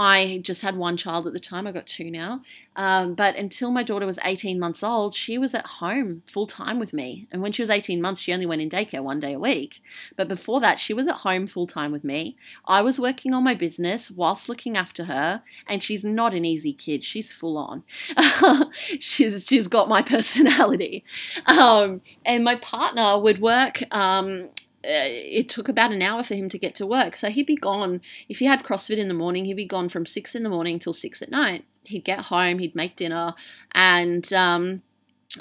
I 0.03 0.39
just 0.41 0.63
had 0.63 0.77
one 0.77 0.97
child 0.97 1.27
at 1.27 1.33
the 1.33 1.39
time. 1.39 1.67
I 1.67 1.71
got 1.71 1.85
two 1.85 2.09
now. 2.09 2.41
Um, 2.75 3.13
but 3.13 3.35
until 3.35 3.69
my 3.69 3.83
daughter 3.83 4.07
was 4.07 4.17
18 4.25 4.59
months 4.59 4.81
old, 4.81 5.13
she 5.13 5.37
was 5.37 5.53
at 5.53 5.67
home 5.77 6.23
full 6.25 6.47
time 6.47 6.79
with 6.79 6.91
me. 6.91 7.27
And 7.31 7.43
when 7.43 7.51
she 7.51 7.61
was 7.61 7.69
18 7.69 8.01
months, 8.01 8.19
she 8.19 8.33
only 8.33 8.47
went 8.47 8.63
in 8.63 8.69
daycare 8.69 9.03
one 9.03 9.19
day 9.19 9.33
a 9.33 9.39
week. 9.39 9.79
But 10.15 10.27
before 10.27 10.59
that, 10.59 10.79
she 10.79 10.91
was 10.91 11.07
at 11.07 11.17
home 11.17 11.45
full 11.45 11.67
time 11.67 11.91
with 11.91 12.03
me. 12.03 12.35
I 12.65 12.81
was 12.81 12.99
working 12.99 13.31
on 13.35 13.43
my 13.43 13.53
business 13.53 14.09
whilst 14.09 14.49
looking 14.49 14.75
after 14.75 15.03
her. 15.03 15.43
And 15.67 15.83
she's 15.83 16.03
not 16.03 16.33
an 16.33 16.45
easy 16.45 16.73
kid. 16.73 17.03
She's 17.03 17.31
full 17.31 17.55
on. 17.55 17.83
she's 18.73 19.45
she's 19.45 19.67
got 19.67 19.87
my 19.87 20.01
personality. 20.15 21.05
Um, 21.45 22.01
and 22.25 22.43
my 22.43 22.55
partner 22.55 23.19
would 23.19 23.39
work 23.39 23.83
um, 23.93 24.49
it 24.83 25.49
took 25.49 25.69
about 25.69 25.91
an 25.91 26.01
hour 26.01 26.23
for 26.23 26.35
him 26.35 26.49
to 26.49 26.57
get 26.57 26.75
to 26.75 26.87
work. 26.87 27.15
So 27.15 27.29
he'd 27.29 27.45
be 27.45 27.55
gone. 27.55 28.01
If 28.29 28.39
he 28.39 28.45
had 28.45 28.63
CrossFit 28.63 28.97
in 28.97 29.07
the 29.07 29.13
morning, 29.13 29.45
he'd 29.45 29.55
be 29.55 29.65
gone 29.65 29.89
from 29.89 30.05
six 30.05 30.35
in 30.35 30.43
the 30.43 30.49
morning 30.49 30.79
till 30.79 30.93
six 30.93 31.21
at 31.21 31.29
night. 31.29 31.65
He'd 31.85 32.05
get 32.05 32.25
home, 32.25 32.59
he'd 32.59 32.75
make 32.75 32.95
dinner, 32.95 33.33
and 33.71 34.31
um, 34.33 34.81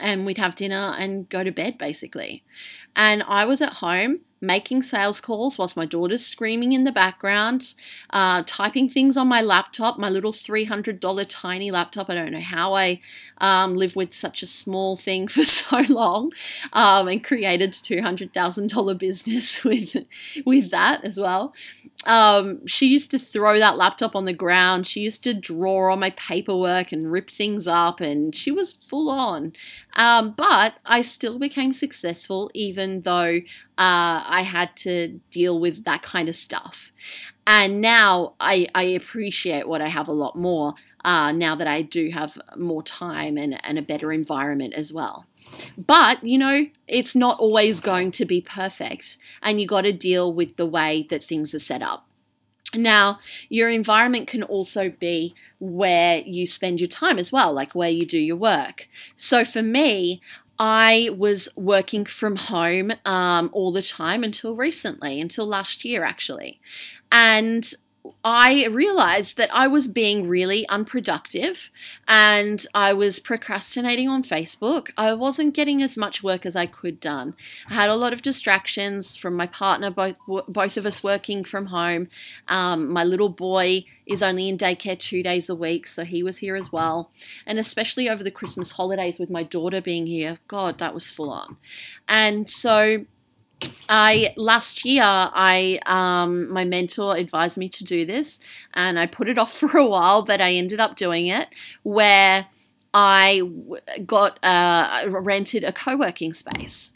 and 0.01 0.25
we'd 0.25 0.39
have 0.39 0.55
dinner 0.55 0.95
and 0.99 1.29
go 1.29 1.43
to 1.45 1.51
bed 1.51 1.79
basically. 1.79 2.45
And 2.95 3.23
I 3.27 3.45
was 3.45 3.61
at 3.61 3.75
home 3.75 4.21
making 4.41 4.83
sales 4.83 5.21
calls 5.21 5.59
whilst 5.59 5.77
my 5.77 5.85
daughter's 5.85 6.25
screaming 6.25 6.73
in 6.73 6.85
the 6.85 6.93
background, 6.93 7.75
uh, 8.11 8.43
typing 8.47 8.89
things 8.89 9.17
on 9.17 9.29
my 9.29 9.43
laptop, 9.43 9.99
my 9.99 10.09
little 10.09 10.33
$300 10.33 11.27
tiny 11.29 11.71
laptop. 11.71 12.09
I 12.09 12.15
don't 12.15 12.33
know 12.33 12.41
how 12.41 12.75
I 12.75 13.01
um, 13.39 13.75
lived 13.75 13.97
with 13.97 14.15
such 14.15 14.43
a 14.43 14.47
small 14.47 14.97
thing 14.97 15.29
for 15.29 15.45
so 15.45 15.81
long 15.89 16.33
um, 16.73 17.09
and 17.09 17.23
created 17.23 17.73
$200,000 17.73 18.99
business 18.99 19.65
with, 19.65 19.97
with 20.45 20.71
that 20.71 21.05
as 21.05 21.19
well. 21.19 21.55
Um, 22.07 22.67
she 22.67 22.87
used 22.87 23.11
to 23.11 23.19
throw 23.19 23.59
that 23.59 23.77
laptop 23.77 24.17
on 24.17 24.25
the 24.25 24.33
ground. 24.33 24.87
She 24.87 25.01
used 25.01 25.23
to 25.25 25.35
draw 25.35 25.93
on 25.93 26.01
my 26.01 26.11
paperwork 26.11 26.93
and 26.93 27.13
rip 27.13 27.29
things 27.29 27.69
up, 27.69 28.01
and 28.01 28.35
she 28.35 28.51
was 28.51 28.73
full 28.73 29.11
on. 29.11 29.53
Um, 29.97 30.33
but 30.33 30.75
I 30.87 31.03
still 31.03 31.39
became 31.39 31.73
successful, 31.73 32.51
even 32.55 33.03
though 33.03 33.41
uh, 33.77 34.25
I 34.27 34.43
had 34.47 34.77
to 34.79 35.21
deal 35.31 35.61
with 35.61 35.85
that 35.85 36.03
kind 36.03 36.29
of 36.29 36.37
stuff. 36.37 36.93
And 37.47 37.81
now 37.81 38.35
I, 38.39 38.69
I 38.75 38.85
appreciate 38.85 39.69
what 39.69 39.83
I 39.83 39.89
have 39.89 40.09
a 40.09 40.13
lot 40.13 40.37
more 40.37 40.75
uh, 41.05 41.33
now 41.33 41.55
that 41.55 41.67
I 41.67 41.83
do 41.83 42.11
have 42.11 42.39
more 42.57 42.83
time 42.83 43.37
and, 43.37 43.59
and 43.65 43.79
a 43.79 43.83
better 43.83 44.13
environment 44.13 44.75
as 44.75 44.93
well. 44.93 45.27
But, 45.77 46.23
you 46.23 46.39
know, 46.39 46.67
it's 46.87 47.15
not 47.15 47.39
always 47.39 47.81
going 47.81 48.11
to 48.13 48.25
be 48.25 48.41
perfect, 48.41 49.19
and 49.43 49.61
you 49.61 49.67
got 49.67 49.83
to 49.83 49.93
deal 49.93 50.33
with 50.33 50.57
the 50.57 50.67
way 50.67 51.07
that 51.11 51.23
things 51.23 51.55
are 51.55 51.59
set 51.59 51.83
up. 51.83 52.07
Now, 52.75 53.19
your 53.49 53.69
environment 53.69 54.29
can 54.29 54.43
also 54.43 54.91
be 54.91 55.35
where 55.59 56.19
you 56.19 56.47
spend 56.47 56.79
your 56.79 56.89
time 56.89 57.19
as 57.19 57.33
well, 57.33 57.53
like 57.53 57.75
where 57.75 57.91
you 57.91 58.07
do 58.07 58.19
your 58.19 58.37
work. 58.37 58.89
So 59.17 59.45
for 59.45 59.63
me, 59.63 60.21
I 60.59 61.11
was 61.17 61.49
working 61.57 62.05
from 62.05 62.37
home 62.37 62.93
um, 63.05 63.51
all 63.53 63.73
the 63.73 63.83
time 63.83 64.23
until 64.23 64.55
recently, 64.55 65.21
until 65.21 65.47
last 65.47 65.85
year 65.85 66.05
actually. 66.05 66.61
And 67.11 67.73
I 68.23 68.67
realized 68.67 69.37
that 69.39 69.49
I 69.53 69.67
was 69.67 69.87
being 69.87 70.29
really 70.29 70.69
unproductive 70.69 71.71
and 72.07 72.65
I 72.75 72.93
was 72.93 73.19
procrastinating 73.19 74.09
on 74.09 74.23
Facebook. 74.23 74.91
I 74.97 75.15
wasn't 75.15 75.55
getting 75.55 75.83
as 75.83 75.97
much 75.97 76.23
work 76.23 76.45
as 76.45 76.55
I 76.55 76.67
could 76.67 77.01
done. 77.01 77.35
I 77.69 77.75
had 77.75 77.91
a 77.91 77.97
lot 77.97 78.13
of 78.13 78.23
distractions 78.23 79.17
from 79.17 79.35
my 79.35 79.47
partner, 79.47 79.91
both 79.91 80.17
both 80.49 80.77
of 80.77 80.87
us 80.87 81.03
working 81.03 81.45
from 81.45 81.67
home. 81.67 82.09
Um, 82.49 82.91
my 82.91 83.05
little 83.05 83.31
boy 83.31 83.85
is 84.07 84.23
only 84.23 84.49
in 84.49 84.59
daycare 84.59 84.99
two 84.99 85.23
days 85.23 85.49
a 85.49 85.55
week, 85.55 85.87
so 85.87 86.05
he 86.05 86.23
was 86.23 86.39
here 86.39 86.57
as 86.57 86.73
well. 86.73 87.11
And 87.47 87.59
especially 87.59 88.09
over 88.09 88.25
the 88.25 88.31
Christmas 88.31 88.73
holidays 88.73 89.19
with 89.19 89.31
my 89.31 89.45
daughter 89.45 89.81
being 89.81 90.07
here, 90.07 90.39
God, 90.49 90.79
that 90.79 90.95
was 90.95 91.11
full 91.11 91.31
on. 91.31 91.57
And 92.09 92.49
so 92.49 93.07
I 93.89 94.33
last 94.37 94.85
year 94.85 95.03
I 95.05 95.81
um, 95.87 96.51
my 96.51 96.65
mentor 96.65 97.17
advised 97.17 97.59
me 97.59 97.69
to 97.71 97.85
do 97.85 98.05
this 98.05 98.41
and 98.75 98.99
I 98.99 99.07
put 99.07 99.29
it 99.29 99.39
off 99.39 99.53
for 99.61 99.79
a 99.79 99.87
while 99.87 100.23
but 100.23 100.41
I 100.41 100.53
ended 100.53 100.81
up 100.81 100.97
doing 100.97 101.27
it 101.27 101.49
where 101.83 102.47
I 102.93 103.49
got 104.07 104.39
uh, 104.43 105.07
rented 105.09 105.65
a 105.65 105.73
co-working 105.73 106.33
space 106.33 106.93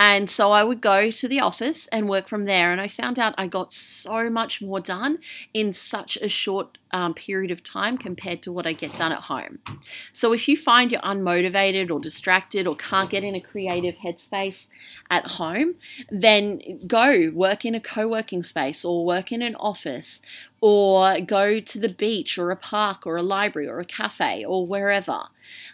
and 0.00 0.30
so 0.30 0.50
I 0.50 0.64
would 0.64 0.80
go 0.80 1.10
to 1.10 1.28
the 1.28 1.40
office 1.40 1.86
and 1.88 2.08
work 2.08 2.26
from 2.26 2.46
there. 2.46 2.72
And 2.72 2.80
I 2.80 2.88
found 2.88 3.18
out 3.18 3.34
I 3.36 3.46
got 3.46 3.74
so 3.74 4.30
much 4.30 4.62
more 4.62 4.80
done 4.80 5.18
in 5.52 5.74
such 5.74 6.16
a 6.16 6.28
short 6.28 6.78
um, 6.92 7.14
period 7.14 7.50
of 7.50 7.62
time 7.62 7.96
compared 7.96 8.42
to 8.42 8.52
what 8.52 8.66
I 8.66 8.72
get 8.72 8.96
done 8.96 9.12
at 9.12 9.20
home. 9.20 9.58
So 10.12 10.32
if 10.32 10.48
you 10.48 10.56
find 10.56 10.90
you're 10.90 11.00
unmotivated 11.00 11.90
or 11.90 12.00
distracted 12.00 12.66
or 12.66 12.76
can't 12.76 13.10
get 13.10 13.24
in 13.24 13.34
a 13.34 13.40
creative 13.40 13.98
headspace 13.98 14.70
at 15.10 15.32
home, 15.32 15.74
then 16.10 16.60
go 16.86 17.30
work 17.32 17.64
in 17.64 17.74
a 17.74 17.80
co 17.80 18.08
working 18.08 18.42
space 18.42 18.84
or 18.84 19.04
work 19.04 19.32
in 19.32 19.42
an 19.42 19.54
office 19.56 20.22
or 20.60 21.18
go 21.20 21.58
to 21.58 21.78
the 21.78 21.88
beach 21.88 22.36
or 22.36 22.50
a 22.50 22.56
park 22.56 23.06
or 23.06 23.16
a 23.16 23.22
library 23.22 23.66
or 23.66 23.78
a 23.78 23.84
cafe 23.84 24.44
or 24.44 24.66
wherever. 24.66 25.24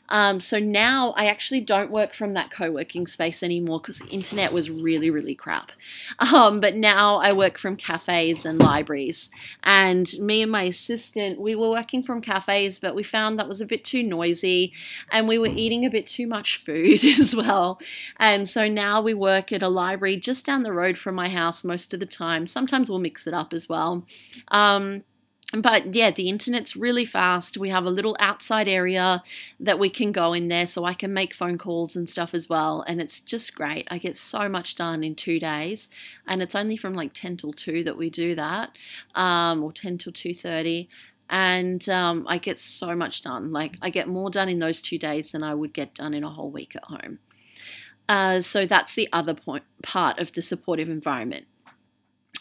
Um, 0.08 0.38
so 0.38 0.58
now 0.60 1.12
I 1.16 1.26
actually 1.26 1.60
don't 1.60 1.90
work 1.90 2.14
from 2.14 2.34
that 2.34 2.50
co 2.50 2.70
working 2.70 3.06
space 3.06 3.42
anymore 3.42 3.80
because 3.80 3.98
the 3.98 4.06
internet 4.06 4.52
was 4.52 4.70
really, 4.70 5.10
really 5.10 5.34
crap. 5.34 5.72
Um, 6.18 6.60
but 6.60 6.74
now 6.74 7.18
I 7.18 7.32
work 7.32 7.56
from 7.56 7.76
cafes 7.76 8.44
and 8.44 8.60
libraries. 8.60 9.30
And 9.62 10.10
me 10.18 10.42
and 10.42 10.50
my 10.50 10.70
assistant, 11.06 11.40
we 11.40 11.54
were 11.54 11.70
working 11.70 12.02
from 12.02 12.20
cafes, 12.20 12.78
but 12.78 12.94
we 12.94 13.02
found 13.02 13.38
that 13.38 13.48
was 13.48 13.60
a 13.60 13.66
bit 13.66 13.84
too 13.84 14.02
noisy 14.02 14.72
and 15.10 15.28
we 15.28 15.38
were 15.38 15.48
eating 15.48 15.84
a 15.84 15.90
bit 15.90 16.06
too 16.06 16.26
much 16.26 16.56
food 16.56 17.04
as 17.18 17.34
well. 17.34 17.80
And 18.18 18.48
so 18.48 18.68
now 18.68 19.00
we 19.00 19.14
work 19.14 19.52
at 19.52 19.62
a 19.62 19.68
library 19.68 20.16
just 20.16 20.46
down 20.46 20.62
the 20.62 20.72
road 20.72 20.98
from 20.98 21.14
my 21.14 21.28
house 21.28 21.64
most 21.64 21.94
of 21.94 22.00
the 22.00 22.06
time. 22.06 22.46
Sometimes 22.46 22.90
we'll 22.90 22.98
mix 22.98 23.26
it 23.26 23.34
up 23.34 23.52
as 23.52 23.68
well. 23.68 24.04
Um, 24.48 25.04
but 25.52 25.94
yeah, 25.94 26.10
the 26.10 26.28
internet's 26.28 26.76
really 26.76 27.04
fast. 27.04 27.56
We 27.56 27.70
have 27.70 27.84
a 27.84 27.90
little 27.90 28.16
outside 28.18 28.66
area 28.66 29.22
that 29.60 29.78
we 29.78 29.88
can 29.88 30.10
go 30.10 30.32
in 30.32 30.48
there 30.48 30.66
so 30.66 30.84
I 30.84 30.94
can 30.94 31.12
make 31.12 31.32
phone 31.32 31.56
calls 31.56 31.94
and 31.94 32.10
stuff 32.10 32.34
as 32.34 32.48
well. 32.48 32.84
And 32.88 33.00
it's 33.00 33.20
just 33.20 33.54
great. 33.54 33.86
I 33.90 33.98
get 33.98 34.16
so 34.16 34.48
much 34.48 34.74
done 34.74 35.04
in 35.04 35.14
two 35.14 35.38
days. 35.38 35.88
And 36.26 36.42
it's 36.42 36.56
only 36.56 36.76
from 36.76 36.94
like 36.94 37.12
10 37.12 37.36
till 37.36 37.52
2 37.52 37.84
that 37.84 37.96
we 37.96 38.10
do 38.10 38.34
that, 38.34 38.76
um, 39.14 39.62
or 39.62 39.72
10 39.72 39.98
till 39.98 40.12
2.30 40.12 40.88
and 41.28 41.88
um, 41.88 42.24
I 42.28 42.38
get 42.38 42.58
so 42.58 42.94
much 42.94 43.22
done. 43.22 43.52
Like 43.52 43.78
I 43.82 43.90
get 43.90 44.06
more 44.06 44.30
done 44.30 44.48
in 44.48 44.58
those 44.58 44.80
two 44.80 44.98
days 44.98 45.32
than 45.32 45.42
I 45.42 45.54
would 45.54 45.72
get 45.72 45.94
done 45.94 46.14
in 46.14 46.24
a 46.24 46.30
whole 46.30 46.50
week 46.50 46.76
at 46.76 46.84
home. 46.84 47.18
Uh, 48.08 48.40
so 48.40 48.66
that's 48.66 48.94
the 48.94 49.08
other 49.12 49.34
point 49.34 49.64
part 49.82 50.18
of 50.18 50.32
the 50.32 50.42
supportive 50.42 50.88
environment. 50.88 51.46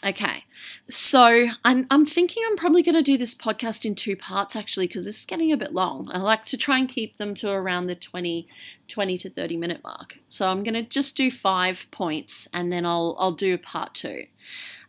Okay, 0.04 0.44
so 0.90 1.48
I'm, 1.64 1.86
I'm 1.90 2.04
thinking 2.04 2.42
I'm 2.46 2.56
probably 2.56 2.82
going 2.82 2.96
to 2.96 3.02
do 3.02 3.16
this 3.16 3.34
podcast 3.34 3.84
in 3.84 3.94
two 3.94 4.14
parts 4.14 4.54
actually 4.54 4.86
because 4.86 5.06
this 5.06 5.20
is 5.20 5.26
getting 5.26 5.50
a 5.50 5.56
bit 5.56 5.72
long. 5.72 6.08
I 6.12 6.18
like 6.18 6.44
to 6.44 6.58
try 6.58 6.78
and 6.78 6.88
keep 6.88 7.16
them 7.16 7.34
to 7.36 7.50
around 7.50 7.86
the 7.86 7.94
20, 7.94 8.46
20 8.88 9.18
to 9.18 9.30
30 9.30 9.56
minute 9.56 9.82
mark. 9.82 10.18
So 10.28 10.48
I'm 10.48 10.62
going 10.62 10.74
to 10.74 10.82
just 10.82 11.16
do 11.16 11.30
five 11.30 11.90
points 11.90 12.46
and 12.52 12.70
then 12.70 12.84
I'll, 12.84 13.16
I'll 13.18 13.32
do 13.32 13.56
part 13.56 13.94
two. 13.94 14.26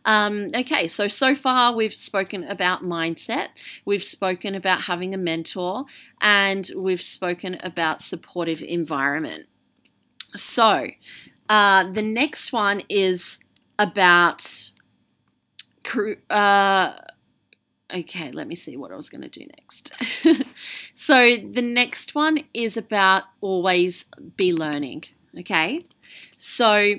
Um, 0.04 0.48
okay, 0.54 0.88
so 0.88 1.08
so 1.08 1.34
far 1.34 1.74
we've 1.74 1.92
spoken 1.92 2.44
about 2.44 2.82
mindset, 2.82 3.48
we've 3.84 4.02
spoken 4.02 4.54
about 4.54 4.82
having 4.82 5.12
a 5.12 5.18
mentor, 5.18 5.84
and 6.20 6.70
we've 6.74 7.02
spoken 7.02 7.58
about 7.62 8.00
supportive 8.00 8.62
environment. 8.62 9.46
So 10.34 10.86
uh, 11.48 11.90
the 11.90 12.02
next 12.02 12.52
one 12.52 12.82
is 12.88 13.44
about 13.78 14.70
uh, 16.30 16.92
okay, 17.92 18.30
let 18.30 18.48
me 18.48 18.54
see 18.54 18.76
what 18.76 18.92
I 18.92 18.96
was 18.96 19.08
going 19.08 19.22
to 19.22 19.28
do 19.28 19.46
next. 19.46 19.92
so 20.94 21.36
the 21.36 21.62
next 21.62 22.14
one 22.14 22.40
is 22.54 22.76
about 22.76 23.24
always 23.40 24.06
be 24.36 24.52
learning. 24.52 25.04
Okay, 25.38 25.80
so 26.36 26.94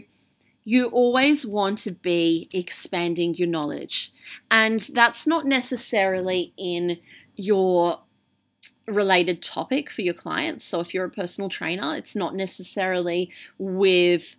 you 0.64 0.88
always 0.88 1.46
want 1.46 1.80
to 1.80 1.92
be 1.92 2.48
expanding 2.54 3.34
your 3.36 3.48
knowledge, 3.48 4.14
and 4.52 4.80
that's 4.80 5.26
not 5.26 5.46
necessarily 5.46 6.54
in 6.58 7.00
your 7.36 8.02
related 8.86 9.42
topic 9.42 9.90
for 9.90 10.02
your 10.02 10.14
clients. 10.14 10.66
So 10.66 10.80
if 10.80 10.94
you're 10.94 11.06
a 11.06 11.10
personal 11.10 11.50
trainer, 11.50 11.96
it's 11.96 12.16
not 12.16 12.36
necessarily 12.36 13.32
with 13.58 14.38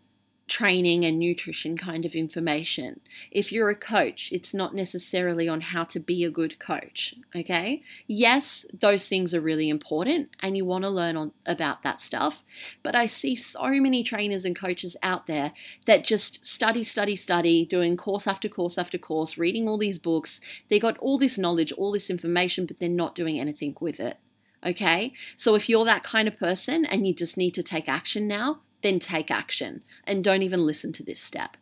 training 0.50 1.04
and 1.04 1.16
nutrition 1.16 1.76
kind 1.76 2.04
of 2.04 2.16
information. 2.16 3.00
If 3.30 3.52
you're 3.52 3.70
a 3.70 3.76
coach, 3.76 4.32
it's 4.32 4.52
not 4.52 4.74
necessarily 4.74 5.48
on 5.48 5.60
how 5.60 5.84
to 5.84 6.00
be 6.00 6.24
a 6.24 6.30
good 6.30 6.58
coach, 6.58 7.14
okay? 7.36 7.84
Yes, 8.08 8.66
those 8.74 9.08
things 9.08 9.32
are 9.32 9.40
really 9.40 9.68
important 9.68 10.28
and 10.40 10.56
you 10.56 10.64
want 10.64 10.82
to 10.82 10.90
learn 10.90 11.16
on, 11.16 11.30
about 11.46 11.84
that 11.84 12.00
stuff, 12.00 12.42
but 12.82 12.96
I 12.96 13.06
see 13.06 13.36
so 13.36 13.70
many 13.80 14.02
trainers 14.02 14.44
and 14.44 14.56
coaches 14.56 14.96
out 15.04 15.26
there 15.26 15.52
that 15.86 16.02
just 16.02 16.44
study, 16.44 16.82
study, 16.82 17.14
study, 17.14 17.64
doing 17.64 17.96
course 17.96 18.26
after 18.26 18.48
course 18.48 18.76
after 18.76 18.98
course, 18.98 19.38
reading 19.38 19.68
all 19.68 19.78
these 19.78 20.00
books. 20.00 20.40
They 20.68 20.80
got 20.80 20.98
all 20.98 21.16
this 21.16 21.38
knowledge, 21.38 21.70
all 21.72 21.92
this 21.92 22.10
information, 22.10 22.66
but 22.66 22.80
they're 22.80 22.88
not 22.88 23.14
doing 23.14 23.38
anything 23.38 23.76
with 23.80 24.00
it. 24.00 24.18
Okay, 24.66 25.14
so 25.36 25.54
if 25.54 25.68
you're 25.68 25.84
that 25.84 26.02
kind 26.02 26.26
of 26.26 26.38
person 26.38 26.84
and 26.84 27.06
you 27.06 27.14
just 27.14 27.36
need 27.38 27.52
to 27.52 27.62
take 27.62 27.88
action 27.88 28.26
now, 28.26 28.60
then 28.82 28.98
take 28.98 29.30
action 29.30 29.82
and 30.04 30.24
don't 30.24 30.42
even 30.42 30.66
listen 30.66 30.92
to 30.92 31.02
this 31.02 31.20
step. 31.20 31.56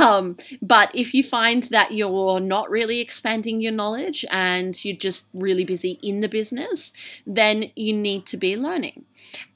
Um, 0.00 0.36
but 0.60 0.90
if 0.94 1.14
you 1.14 1.22
find 1.22 1.62
that 1.64 1.92
you're 1.92 2.40
not 2.40 2.70
really 2.70 3.00
expanding 3.00 3.60
your 3.60 3.72
knowledge 3.72 4.24
and 4.30 4.82
you're 4.84 4.96
just 4.96 5.28
really 5.32 5.64
busy 5.64 5.98
in 6.02 6.20
the 6.20 6.28
business, 6.28 6.92
then 7.26 7.70
you 7.76 7.92
need 7.92 8.26
to 8.26 8.36
be 8.36 8.56
learning. 8.56 9.04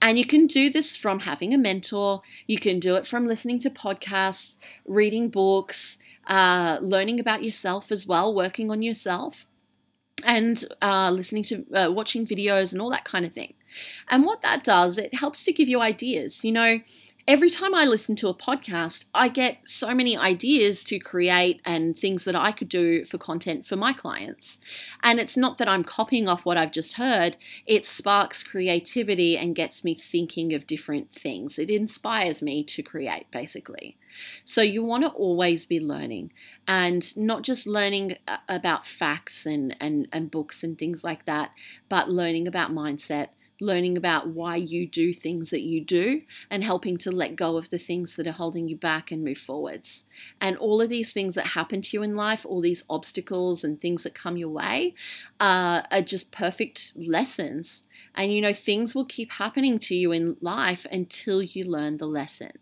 And 0.01 0.19
you 0.19 0.25
can 0.25 0.47
do 0.47 0.71
this 0.71 0.97
from 0.97 1.21
having 1.21 1.53
a 1.53 1.59
mentor, 1.59 2.23
you 2.47 2.59
can 2.59 2.79
do 2.79 2.97
it 2.97 3.07
from 3.07 3.27
listening 3.27 3.59
to 3.61 3.71
podcasts, 3.71 4.59
reading 4.87 5.29
books, 5.29 5.99
uh, 6.27 6.79
learning 6.81 7.19
about 7.19 7.45
yourself 7.45 7.91
as 7.91 8.07
well, 8.07 8.35
working 8.35 8.71
on 8.71 8.83
yourself 8.83 9.47
and 10.25 10.65
uh, 10.83 11.11
listening 11.13 11.45
to 11.45 11.65
uh, 11.73 11.91
watching 11.91 12.25
videos 12.25 12.73
and 12.73 12.83
all 12.83 12.91
that 12.91 13.05
kind 13.05 13.25
of 13.25 13.33
thing 13.33 13.55
and 14.09 14.25
what 14.25 14.43
that 14.43 14.65
does 14.65 14.99
it 14.99 15.15
helps 15.15 15.45
to 15.45 15.53
give 15.53 15.69
you 15.69 15.81
ideas 15.81 16.45
you 16.45 16.53
know 16.53 16.81
every 17.29 17.51
time 17.51 17.75
I 17.75 17.85
listen 17.85 18.17
to 18.17 18.29
a 18.29 18.35
podcast, 18.35 19.05
I 19.15 19.29
get 19.29 19.59
so 19.67 19.95
many 19.95 20.17
ideas 20.17 20.83
to 20.85 20.99
create 20.99 21.61
and 21.63 21.95
things 21.95 22.25
that 22.25 22.35
I 22.35 22.53
could 22.53 22.71
do 22.71 23.05
for 23.05 23.19
content 23.19 23.67
for 23.67 23.77
my 23.77 23.93
clients. 23.93 24.61
And 25.03 25.21
it's 25.21 25.37
not 25.37 25.59
that 25.59 25.69
I'm 25.69 25.85
copying 25.85 26.27
off 26.27 26.47
what 26.47 26.57
I've 26.57 26.73
just 26.73 26.95
heard, 26.95 27.37
it 27.67 27.85
sparks 27.85 28.43
creativity 28.43 29.37
and 29.37 29.55
gets 29.55 29.85
me 29.85 29.95
thinking 29.95 30.55
of 30.55 30.67
different 30.67 31.13
things. 31.13 31.59
It 31.59 31.69
inspires 31.69 32.43
me 32.43 32.65
to 32.65 32.83
create, 32.83 33.31
basically. 33.31 33.99
So 34.43 34.63
you 34.63 34.83
want 34.83 35.05
to 35.05 35.11
always 35.11 35.67
be 35.67 35.79
learning 35.79 36.33
and 36.67 37.15
not 37.15 37.43
just 37.43 37.67
learning 37.67 38.17
uh, 38.27 38.39
about 38.49 38.87
facts 38.87 39.45
and, 39.45 39.77
and, 39.79 40.09
and 40.13 40.31
books 40.31 40.63
and 40.63 40.79
things 40.79 41.05
like 41.05 41.27
that, 41.27 41.53
but 41.91 42.09
learning 42.09 42.49
about 42.49 42.73
mindset 42.73 43.29
learning 43.61 43.97
about 43.97 44.29
why 44.29 44.57
you 44.57 44.87
do 44.87 45.13
things 45.13 45.51
that 45.51 45.63
you 45.63 45.85
do 45.85 46.23
and 46.51 46.63
helping 46.63 46.97
to 46.97 47.11
let 47.11 47.37
go 47.37 47.57
of 47.57 47.71
the 47.71 47.79
things 47.79 48.17
that 48.17 48.27
are 48.27 48.33
holding 48.33 48.69
you 48.69 48.77
back 48.77 49.11
and 49.11 49.25
move 49.25 49.39
forwards. 49.39 50.05
And 50.41 50.57
all 50.57 50.81
of 50.81 50.89
these 50.89 51.13
things 51.13 51.35
that 51.35 51.49
happen 51.49 51.83
to 51.83 51.97
you 51.97 52.03
in 52.03 52.15
life, 52.15 52.47
all 52.47 52.61
these 52.61 52.85
obstacles 52.89 53.65
and 53.65 53.81
things 53.81 54.05
that 54.05 54.15
come 54.15 54.37
your 54.37 54.49
way, 54.49 54.95
uh, 55.41 55.83
are 55.91 56.03
just 56.03 56.31
perfect 56.31 56.93
lessons. 56.97 57.85
And 58.15 58.33
you 58.33 58.41
know, 58.41 58.53
things 58.53 58.95
will 58.95 59.07
keep 59.07 59.33
happening 59.33 59.79
to 59.81 59.95
you 59.95 60.13
in 60.13 60.37
life 60.41 60.87
until 60.91 61.43
you 61.43 61.65
learn 61.65 61.99
the 61.99 62.07
lesson. 62.07 62.53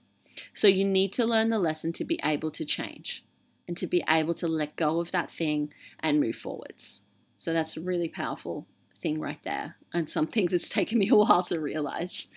So 0.55 0.69
you 0.69 0.85
need 0.85 1.13
to 1.15 1.27
learn 1.27 1.51
the 1.51 1.59
lesson 1.59 1.93
to 1.95 2.05
be 2.05 2.19
able 2.25 2.51
to 2.53 2.65
change 2.65 3.25
and 3.69 3.77
to 3.77 3.87
be 3.87 4.03
able 4.09 4.35
to 4.35 4.49
let 4.49 4.77
go 4.77 5.01
of 5.01 5.13
that 5.13 5.29
thing 5.29 5.73
and 6.01 6.21
move 6.21 6.37
forwards. 6.37 7.03
So 7.37 7.53
that's 7.53 7.77
really 7.77 8.09
powerful 8.09 8.67
thing 8.97 9.21
right 9.21 9.43
there, 9.43 9.77
and 9.93 10.09
some 10.09 10.27
things 10.27 10.53
it's 10.53 10.69
taken 10.69 10.99
me 10.99 11.09
a 11.09 11.15
while 11.17 11.43
to 11.45 11.61
realize. 11.61 12.31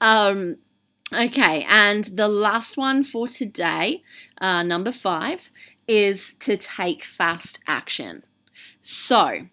Um, 0.00 0.58
okay, 1.12 1.66
and 1.68 2.04
the 2.04 2.28
last 2.28 2.76
one 2.76 3.02
for 3.02 3.28
today, 3.28 4.02
uh, 4.40 4.62
number 4.62 4.92
five, 4.92 5.50
is 5.88 6.34
to 6.34 6.56
take 6.56 7.02
fast 7.02 7.62
action. 7.66 8.24
So, 8.80 9.46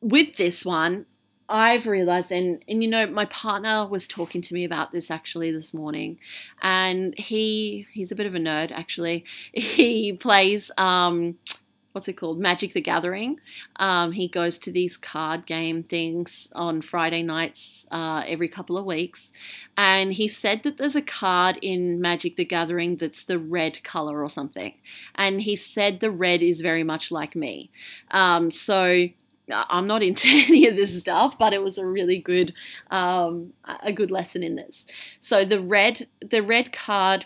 with 0.00 0.36
this 0.36 0.64
one, 0.64 1.06
I've 1.48 1.86
realized, 1.86 2.32
and 2.32 2.62
and 2.68 2.82
you 2.82 2.88
know, 2.88 3.06
my 3.06 3.24
partner 3.26 3.86
was 3.86 4.08
talking 4.08 4.40
to 4.42 4.54
me 4.54 4.64
about 4.64 4.90
this 4.90 5.10
actually 5.10 5.52
this 5.52 5.72
morning, 5.72 6.18
and 6.60 7.16
he 7.18 7.86
he's 7.92 8.10
a 8.10 8.16
bit 8.16 8.26
of 8.26 8.34
a 8.34 8.38
nerd 8.38 8.72
actually. 8.72 9.24
He 9.52 10.12
plays 10.14 10.70
um, 10.78 11.38
what's 11.96 12.08
it 12.08 12.12
called? 12.12 12.38
Magic 12.38 12.74
the 12.74 12.82
gathering. 12.82 13.40
Um, 13.76 14.12
he 14.12 14.28
goes 14.28 14.58
to 14.58 14.70
these 14.70 14.98
card 14.98 15.46
game 15.46 15.82
things 15.82 16.52
on 16.54 16.82
friday 16.82 17.22
nights 17.22 17.86
uh, 17.90 18.22
every 18.26 18.48
couple 18.48 18.76
of 18.76 18.84
weeks. 18.84 19.32
And 19.78 20.12
he 20.12 20.28
said 20.28 20.62
that 20.64 20.76
there's 20.76 20.94
a 20.94 21.00
card 21.00 21.58
in 21.62 21.98
magic 21.98 22.36
the 22.36 22.44
gathering 22.44 22.96
that's 22.96 23.24
the 23.24 23.38
red 23.38 23.82
color 23.82 24.22
or 24.22 24.28
something. 24.28 24.74
And 25.14 25.40
he 25.40 25.56
said 25.56 26.00
the 26.00 26.10
red 26.10 26.42
is 26.42 26.60
very 26.60 26.84
much 26.84 27.10
like 27.10 27.34
me. 27.34 27.70
Um, 28.10 28.50
so 28.50 29.08
I'm 29.50 29.86
not 29.86 30.02
into 30.02 30.28
any 30.48 30.66
of 30.66 30.76
this 30.76 31.00
stuff, 31.00 31.38
but 31.38 31.54
it 31.54 31.62
was 31.62 31.78
a 31.78 31.86
really 31.86 32.18
good, 32.18 32.52
um, 32.90 33.54
a 33.82 33.90
good 33.90 34.10
lesson 34.10 34.42
in 34.42 34.56
this. 34.56 34.86
So 35.22 35.46
the 35.46 35.62
red, 35.62 36.08
the 36.20 36.42
red 36.42 36.74
card 36.74 37.24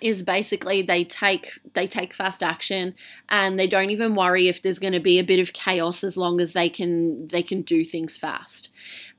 is 0.00 0.22
basically 0.22 0.82
they 0.82 1.04
take 1.04 1.50
they 1.74 1.86
take 1.86 2.14
fast 2.14 2.42
action 2.42 2.94
and 3.28 3.58
they 3.58 3.66
don't 3.66 3.90
even 3.90 4.14
worry 4.14 4.48
if 4.48 4.62
there's 4.62 4.78
going 4.78 4.92
to 4.92 5.00
be 5.00 5.18
a 5.18 5.24
bit 5.24 5.40
of 5.40 5.52
chaos 5.52 6.02
as 6.02 6.16
long 6.16 6.40
as 6.40 6.52
they 6.52 6.68
can 6.68 7.26
they 7.26 7.42
can 7.42 7.62
do 7.62 7.84
things 7.84 8.16
fast. 8.16 8.70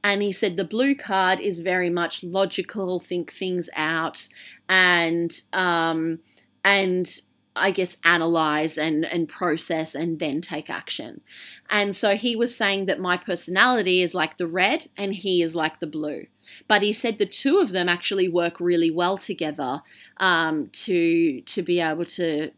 And 0.03 0.21
he 0.21 0.31
said 0.31 0.57
the 0.57 0.65
blue 0.65 0.95
card 0.95 1.39
is 1.39 1.61
very 1.61 1.89
much 1.89 2.23
logical 2.23 2.99
think 2.99 3.31
things 3.31 3.69
out 3.75 4.27
and 4.67 5.31
um 5.53 6.19
and 6.63 7.07
I 7.55 7.71
guess 7.71 7.97
analyze 8.03 8.77
and 8.77 9.05
and 9.05 9.27
process 9.27 9.95
and 9.95 10.19
then 10.19 10.41
take 10.41 10.69
action. 10.69 11.21
And 11.69 11.95
so 11.95 12.15
he 12.15 12.35
was 12.35 12.55
saying 12.55 12.85
that 12.85 12.99
my 12.99 13.17
personality 13.17 14.01
is 14.01 14.15
like 14.15 14.37
the 14.37 14.47
red 14.47 14.89
and 14.97 15.13
he 15.13 15.41
is 15.41 15.55
like 15.55 15.79
the 15.79 15.87
blue. 15.87 16.27
But 16.67 16.81
he 16.81 16.93
said 16.93 17.17
the 17.17 17.25
two 17.25 17.59
of 17.59 17.71
them 17.71 17.87
actually 17.87 18.27
work 18.27 18.59
really 18.59 18.91
well 18.91 19.17
together 19.17 19.81
um, 20.17 20.69
to 20.69 21.41
to 21.41 21.61
be 21.61 21.79
able 21.79 22.05
to 22.05 22.51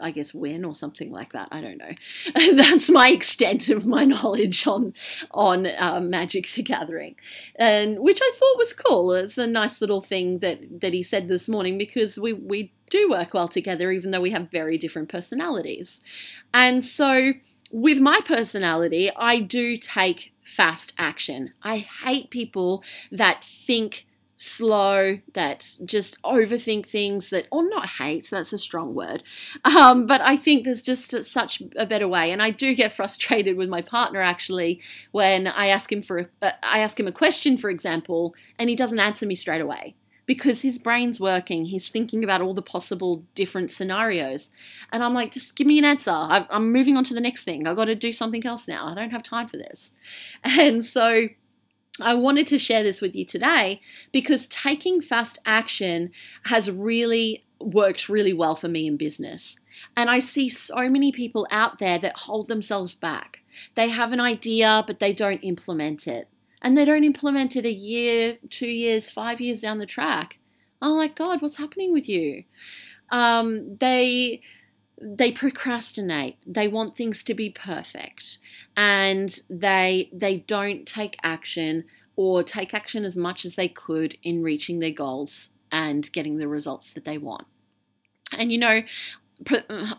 I 0.00 0.10
guess 0.10 0.34
win 0.34 0.64
or 0.64 0.74
something 0.74 1.10
like 1.10 1.32
that. 1.32 1.48
I 1.50 1.60
don't 1.60 1.78
know. 1.78 1.92
That's 2.56 2.90
my 2.90 3.08
extent 3.08 3.68
of 3.68 3.86
my 3.86 4.04
knowledge 4.04 4.66
on 4.66 4.94
on 5.30 5.66
uh, 5.66 6.00
Magic 6.00 6.46
the 6.48 6.62
Gathering, 6.62 7.16
and 7.56 7.98
which 8.00 8.20
I 8.22 8.30
thought 8.34 8.58
was 8.58 8.72
cool. 8.72 9.12
It's 9.12 9.38
a 9.38 9.46
nice 9.46 9.80
little 9.80 10.00
thing 10.00 10.38
that 10.40 10.80
that 10.80 10.92
he 10.92 11.02
said 11.02 11.28
this 11.28 11.48
morning 11.48 11.78
because 11.78 12.18
we 12.18 12.32
we 12.32 12.72
do 12.90 13.08
work 13.08 13.34
well 13.34 13.48
together, 13.48 13.90
even 13.90 14.10
though 14.10 14.20
we 14.20 14.30
have 14.30 14.50
very 14.50 14.78
different 14.78 15.08
personalities. 15.08 16.02
And 16.52 16.84
so, 16.84 17.32
with 17.70 18.00
my 18.00 18.20
personality, 18.24 19.10
I 19.16 19.40
do 19.40 19.76
take 19.76 20.32
fast 20.42 20.92
action. 20.98 21.52
I 21.62 21.78
hate 21.78 22.30
people 22.30 22.84
that 23.10 23.42
think 23.42 24.06
slow, 24.36 25.18
that 25.32 25.76
just 25.84 26.20
overthink 26.22 26.86
things, 26.86 27.30
that, 27.30 27.46
or 27.50 27.68
not 27.68 27.88
hate, 27.98 28.28
that's 28.30 28.52
a 28.52 28.58
strong 28.58 28.94
word. 28.94 29.22
Um, 29.64 30.06
but 30.06 30.20
I 30.20 30.36
think 30.36 30.64
there's 30.64 30.82
just 30.82 31.10
such 31.24 31.62
a 31.76 31.86
better 31.86 32.06
way. 32.06 32.30
And 32.30 32.42
I 32.42 32.50
do 32.50 32.74
get 32.74 32.92
frustrated 32.96 33.56
with 33.56 33.68
my 33.68 33.82
partner 33.82 34.20
actually 34.20 34.80
when 35.10 35.46
I 35.46 35.68
ask 35.68 35.90
him 35.90 36.02
for, 36.02 36.18
a, 36.18 36.26
uh, 36.42 36.50
I 36.62 36.80
ask 36.80 37.00
him 37.00 37.06
a 37.06 37.12
question, 37.12 37.56
for 37.56 37.70
example, 37.70 38.34
and 38.58 38.68
he 38.68 38.76
doesn't 38.76 39.00
answer 39.00 39.26
me 39.26 39.34
straight 39.34 39.60
away 39.60 39.94
because 40.26 40.62
his 40.62 40.78
brain's 40.78 41.20
working. 41.20 41.66
He's 41.66 41.88
thinking 41.88 42.24
about 42.24 42.40
all 42.40 42.52
the 42.52 42.62
possible 42.62 43.24
different 43.34 43.70
scenarios. 43.70 44.50
And 44.92 45.02
I'm 45.02 45.14
like, 45.14 45.32
just 45.32 45.56
give 45.56 45.66
me 45.66 45.78
an 45.78 45.84
answer. 45.84 46.10
I'm 46.12 46.72
moving 46.72 46.96
on 46.96 47.04
to 47.04 47.14
the 47.14 47.20
next 47.20 47.44
thing. 47.44 47.66
I've 47.66 47.76
got 47.76 47.86
to 47.86 47.94
do 47.94 48.12
something 48.12 48.44
else 48.44 48.66
now. 48.66 48.88
I 48.88 48.94
don't 48.94 49.10
have 49.10 49.22
time 49.22 49.46
for 49.46 49.56
this. 49.56 49.92
And 50.58 50.84
so 50.84 51.28
I 52.00 52.14
wanted 52.14 52.46
to 52.48 52.58
share 52.58 52.82
this 52.82 53.00
with 53.00 53.14
you 53.14 53.24
today 53.24 53.80
because 54.10 54.48
taking 54.48 55.00
fast 55.00 55.38
action 55.46 56.10
has 56.46 56.70
really 56.70 57.44
worked 57.60 58.08
really 58.08 58.32
well 58.32 58.54
for 58.54 58.68
me 58.68 58.86
in 58.86 58.96
business. 58.96 59.60
And 59.96 60.10
I 60.10 60.20
see 60.20 60.48
so 60.48 60.88
many 60.88 61.12
people 61.12 61.46
out 61.50 61.78
there 61.78 61.98
that 61.98 62.16
hold 62.16 62.48
themselves 62.48 62.94
back. 62.94 63.42
They 63.74 63.88
have 63.88 64.12
an 64.12 64.20
idea, 64.20 64.84
but 64.86 64.98
they 64.98 65.12
don't 65.12 65.40
implement 65.40 66.06
it 66.06 66.28
and 66.62 66.76
they 66.76 66.84
don't 66.84 67.04
implement 67.04 67.56
it 67.56 67.64
a 67.64 67.72
year, 67.72 68.38
two 68.50 68.68
years, 68.68 69.10
five 69.10 69.40
years 69.40 69.60
down 69.60 69.78
the 69.78 69.86
track. 69.86 70.38
I'm 70.80 70.92
like, 70.92 71.14
God, 71.14 71.42
what's 71.42 71.58
happening 71.58 71.92
with 71.92 72.08
you? 72.08 72.44
Um, 73.10 73.76
they 73.76 74.42
they 75.00 75.30
procrastinate. 75.30 76.36
They 76.46 76.68
want 76.68 76.96
things 76.96 77.22
to 77.24 77.34
be 77.34 77.50
perfect, 77.50 78.38
and 78.76 79.38
they 79.50 80.10
they 80.12 80.38
don't 80.38 80.86
take 80.86 81.16
action 81.22 81.84
or 82.16 82.42
take 82.42 82.72
action 82.72 83.04
as 83.04 83.16
much 83.16 83.44
as 83.44 83.56
they 83.56 83.68
could 83.68 84.16
in 84.22 84.42
reaching 84.42 84.78
their 84.78 84.90
goals 84.90 85.50
and 85.70 86.10
getting 86.12 86.36
the 86.36 86.48
results 86.48 86.94
that 86.94 87.04
they 87.04 87.18
want. 87.18 87.46
And 88.36 88.50
you 88.50 88.58
know, 88.58 88.82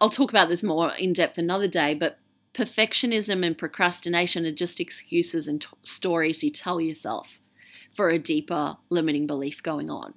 I'll 0.02 0.10
talk 0.10 0.32
about 0.32 0.50
this 0.50 0.64
more 0.64 0.92
in 0.98 1.14
depth 1.14 1.38
another 1.38 1.68
day, 1.68 1.94
but 1.94 2.18
Perfectionism 2.54 3.46
and 3.46 3.58
procrastination 3.58 4.46
are 4.46 4.52
just 4.52 4.80
excuses 4.80 5.48
and 5.48 5.62
t- 5.62 5.68
stories 5.84 6.44
you 6.44 6.50
tell 6.50 6.82
yourself 6.82 7.40
for 7.94 8.10
a 8.10 8.20
deeper 8.20 8.78
limiting 8.90 9.28
belief 9.28 9.62
going 9.62 9.90
on. 9.90 10.14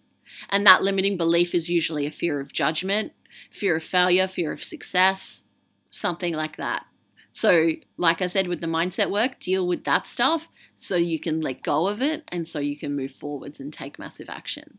And 0.49 0.66
that 0.66 0.83
limiting 0.83 1.16
belief 1.16 1.55
is 1.55 1.69
usually 1.69 2.07
a 2.07 2.11
fear 2.11 2.40
of 2.40 2.53
judgment, 2.53 3.12
fear 3.51 3.77
of 3.77 3.83
failure, 3.83 4.27
fear 4.27 4.53
of 4.53 4.62
success, 4.62 5.45
something 5.90 6.35
like 6.35 6.57
that. 6.57 6.87
So, 7.33 7.71
like 7.97 8.21
I 8.21 8.27
said, 8.27 8.49
with 8.49 8.61
the 8.61 8.66
mindset 8.66 9.11
work, 9.11 9.38
deal 9.38 9.66
with 9.66 9.85
that 9.85 10.07
stuff 10.07 10.49
so 10.77 10.97
you 10.97 11.19
can 11.21 11.40
let 11.40 11.62
go 11.62 11.87
of 11.87 12.03
it 12.03 12.25
and 12.29 12.47
so 12.47 12.59
you 12.59 12.77
can 12.77 12.97
move 12.97 13.12
forwards 13.12 13.61
and 13.61 13.73
take 13.73 13.99
massive 13.99 14.29
action. 14.29 14.79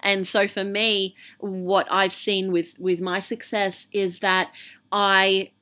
And 0.00 0.26
so 0.26 0.46
for 0.46 0.64
me, 0.64 1.16
what 1.38 1.86
I've 1.90 2.12
seen 2.12 2.52
with 2.52 2.78
with 2.78 3.00
my 3.00 3.18
success 3.18 3.88
is 3.92 4.20
that 4.20 4.50
I 4.92 5.52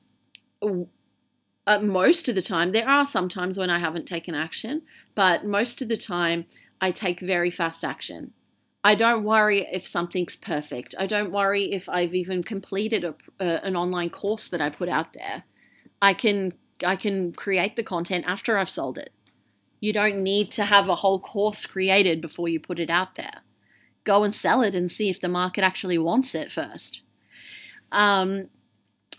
uh, 1.69 1.79
most 1.79 2.27
of 2.27 2.33
the 2.33 2.41
time 2.41 2.71
there 2.71 2.89
are 2.89 3.05
some 3.05 3.29
times 3.29 3.55
when 3.55 3.69
I 3.69 3.77
haven't 3.77 4.07
taken 4.07 4.33
action, 4.33 4.81
but 5.13 5.45
most 5.45 5.83
of 5.83 5.87
the 5.87 5.97
time 5.97 6.45
I 6.81 6.89
take 6.89 7.19
very 7.19 7.51
fast 7.51 7.83
action. 7.83 8.33
I 8.83 8.95
don't 8.95 9.23
worry 9.23 9.67
if 9.71 9.83
something's 9.83 10.35
perfect. 10.35 10.95
I 10.97 11.05
don't 11.05 11.31
worry 11.31 11.65
if 11.71 11.87
I've 11.87 12.15
even 12.15 12.41
completed 12.41 13.03
a, 13.03 13.13
uh, 13.39 13.59
an 13.61 13.75
online 13.75 14.09
course 14.09 14.47
that 14.49 14.61
I 14.61 14.71
put 14.71 14.89
out 14.89 15.13
there. 15.13 15.43
I 16.01 16.13
can 16.15 16.53
I 16.83 16.95
can 16.95 17.33
create 17.33 17.75
the 17.75 17.83
content 17.83 18.25
after 18.27 18.57
I've 18.57 18.69
sold 18.69 18.97
it. 18.97 19.13
You 19.79 19.93
don't 19.93 20.23
need 20.23 20.49
to 20.51 20.63
have 20.63 20.89
a 20.89 20.95
whole 20.95 21.19
course 21.19 21.67
created 21.67 22.19
before 22.19 22.49
you 22.49 22.59
put 22.59 22.79
it 22.79 22.89
out 22.89 23.13
there. 23.13 23.43
Go 24.05 24.23
and 24.23 24.33
sell 24.33 24.63
it 24.63 24.73
and 24.73 24.89
see 24.89 25.09
if 25.09 25.21
the 25.21 25.29
market 25.29 25.63
actually 25.63 25.99
wants 25.99 26.33
it 26.33 26.51
first. 26.51 27.03
Um, 27.91 28.49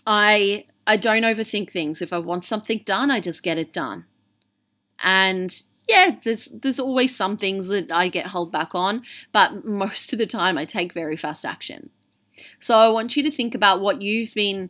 I 0.05 0.65
I 0.87 0.97
don't 0.97 1.23
overthink 1.23 1.71
things. 1.71 2.01
If 2.01 2.11
I 2.11 2.17
want 2.17 2.43
something 2.43 2.81
done, 2.85 3.11
I 3.11 3.19
just 3.19 3.43
get 3.43 3.57
it 3.57 3.73
done. 3.73 4.05
And 5.03 5.53
yeah, 5.87 6.17
there's 6.23 6.45
there's 6.45 6.79
always 6.79 7.15
some 7.15 7.37
things 7.37 7.67
that 7.69 7.91
I 7.91 8.07
get 8.07 8.27
held 8.27 8.51
back 8.51 8.75
on, 8.75 9.03
but 9.31 9.65
most 9.83 10.13
of 10.13 10.19
the 10.19 10.27
time 10.27 10.57
I 10.57 10.65
take 10.65 10.93
very 10.93 11.15
fast 11.15 11.45
action. 11.45 11.89
So 12.59 12.75
I 12.75 12.89
want 12.89 13.15
you 13.15 13.23
to 13.23 13.31
think 13.31 13.53
about 13.53 13.81
what 13.81 14.01
you've 14.01 14.33
been 14.33 14.69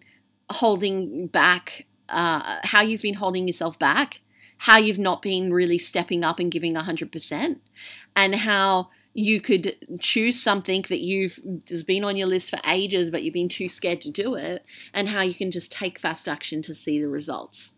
holding 0.50 1.28
back 1.28 1.86
uh, 2.12 2.58
how 2.63 2.82
you've 2.82 3.02
been 3.02 3.15
holding 3.15 3.47
yourself 3.47 3.80
back, 3.80 4.21
how 4.60 4.78
you've 4.78 5.00
not 5.00 5.21
been 5.21 5.52
really 5.52 5.78
stepping 5.78 6.24
up 6.24 6.39
and 6.39 6.52
giving 6.52 6.76
100%, 6.76 7.60
and 8.15 8.36
how 8.36 8.89
you 9.13 9.41
could 9.41 9.76
choose 10.00 10.41
something 10.41 10.84
that 10.84 11.02
you've 11.02 11.39
has 11.69 11.84
been 11.84 12.04
on 12.04 12.15
your 12.15 12.28
list 12.28 12.50
for 12.50 12.60
ages 12.67 13.12
but 13.12 13.24
you've 13.24 13.34
been 13.34 13.50
too 13.50 13.67
scared 13.67 14.02
to 14.02 14.12
do 14.12 14.36
it 14.36 14.63
and 14.93 15.10
how 15.10 15.21
you 15.21 15.34
can 15.34 15.52
just 15.52 15.71
take 15.71 16.00
fast 16.00 16.28
action 16.28 16.62
to 16.62 16.74
see 16.74 17.00
the 17.00 17.10
results. 17.10 17.76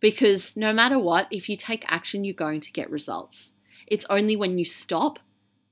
Because 0.00 0.56
no 0.56 0.72
matter 0.72 0.98
what 0.98 1.28
if 1.30 1.48
you 1.48 1.56
take 1.56 1.90
action 1.90 2.24
you're 2.24 2.34
going 2.34 2.60
to 2.60 2.72
get 2.72 2.90
results. 2.90 3.54
It's 3.86 4.06
only 4.10 4.34
when 4.34 4.58
you 4.58 4.64
stop 4.64 5.20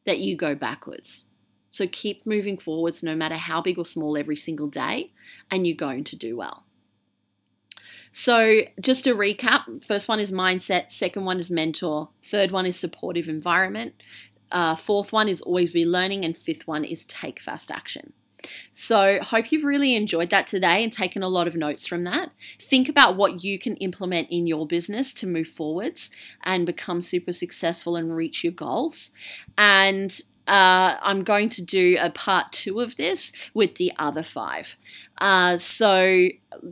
that 0.05 0.21
you 0.21 0.37
go 0.37 0.55
backwards. 0.55 1.27
So 1.71 1.89
keep 1.89 2.25
moving 2.25 2.57
forwards 2.57 3.03
no 3.03 3.17
matter 3.17 3.35
how 3.35 3.61
big 3.61 3.79
or 3.79 3.85
small 3.85 4.17
every 4.17 4.37
single 4.37 4.69
day 4.69 5.13
and 5.51 5.67
you're 5.67 5.77
going 5.77 6.05
to 6.05 6.17
do 6.17 6.37
well. 6.37 6.65
So, 8.17 8.61
just 8.81 9.03
to 9.05 9.15
recap 9.17 9.85
first 9.85 10.09
one 10.09 10.21
is 10.21 10.31
mindset, 10.31 10.93
second 10.93 11.25
one 11.25 11.41
is 11.41 11.51
mentor, 11.51 12.11
third 12.23 12.53
one 12.53 12.65
is 12.65 12.79
supportive 12.79 13.29
environment, 13.29 14.01
uh, 14.53 14.75
fourth 14.75 15.13
one 15.13 15.29
is 15.29 15.43
always 15.43 15.73
be 15.73 15.87
learning, 15.87 16.25
and 16.25 16.37
fifth 16.37 16.67
one 16.67 16.85
is 16.85 17.05
take 17.05 17.41
fast 17.41 17.71
action. 17.71 18.13
So, 18.73 19.21
hope 19.23 19.53
you've 19.53 19.65
really 19.65 19.95
enjoyed 19.97 20.31
that 20.31 20.47
today 20.47 20.83
and 20.83 20.93
taken 20.93 21.23
a 21.23 21.29
lot 21.29 21.47
of 21.47 21.57
notes 21.57 21.87
from 21.87 22.05
that. 22.05 22.31
Think 22.59 22.89
about 22.89 23.17
what 23.17 23.43
you 23.43 23.59
can 23.59 23.77
implement 23.77 24.29
in 24.31 24.47
your 24.47 24.67
business 24.67 25.13
to 25.15 25.27
move 25.27 25.47
forwards 25.47 26.11
and 26.43 26.67
become 26.67 27.01
super 27.01 27.33
successful 27.33 27.97
and 27.97 28.15
reach 28.15 28.45
your 28.45 28.53
goals. 28.53 29.13
And 29.57 30.21
uh, 30.47 30.97
I'm 31.01 31.21
going 31.21 31.49
to 31.51 31.65
do 31.65 31.97
a 32.01 32.11
part 32.11 32.53
two 32.53 32.81
of 32.81 32.97
this 32.97 33.33
with 33.55 33.77
the 33.77 33.93
other 33.99 34.23
five. 34.23 34.77
Uh, 35.19 35.57
so 35.57 36.29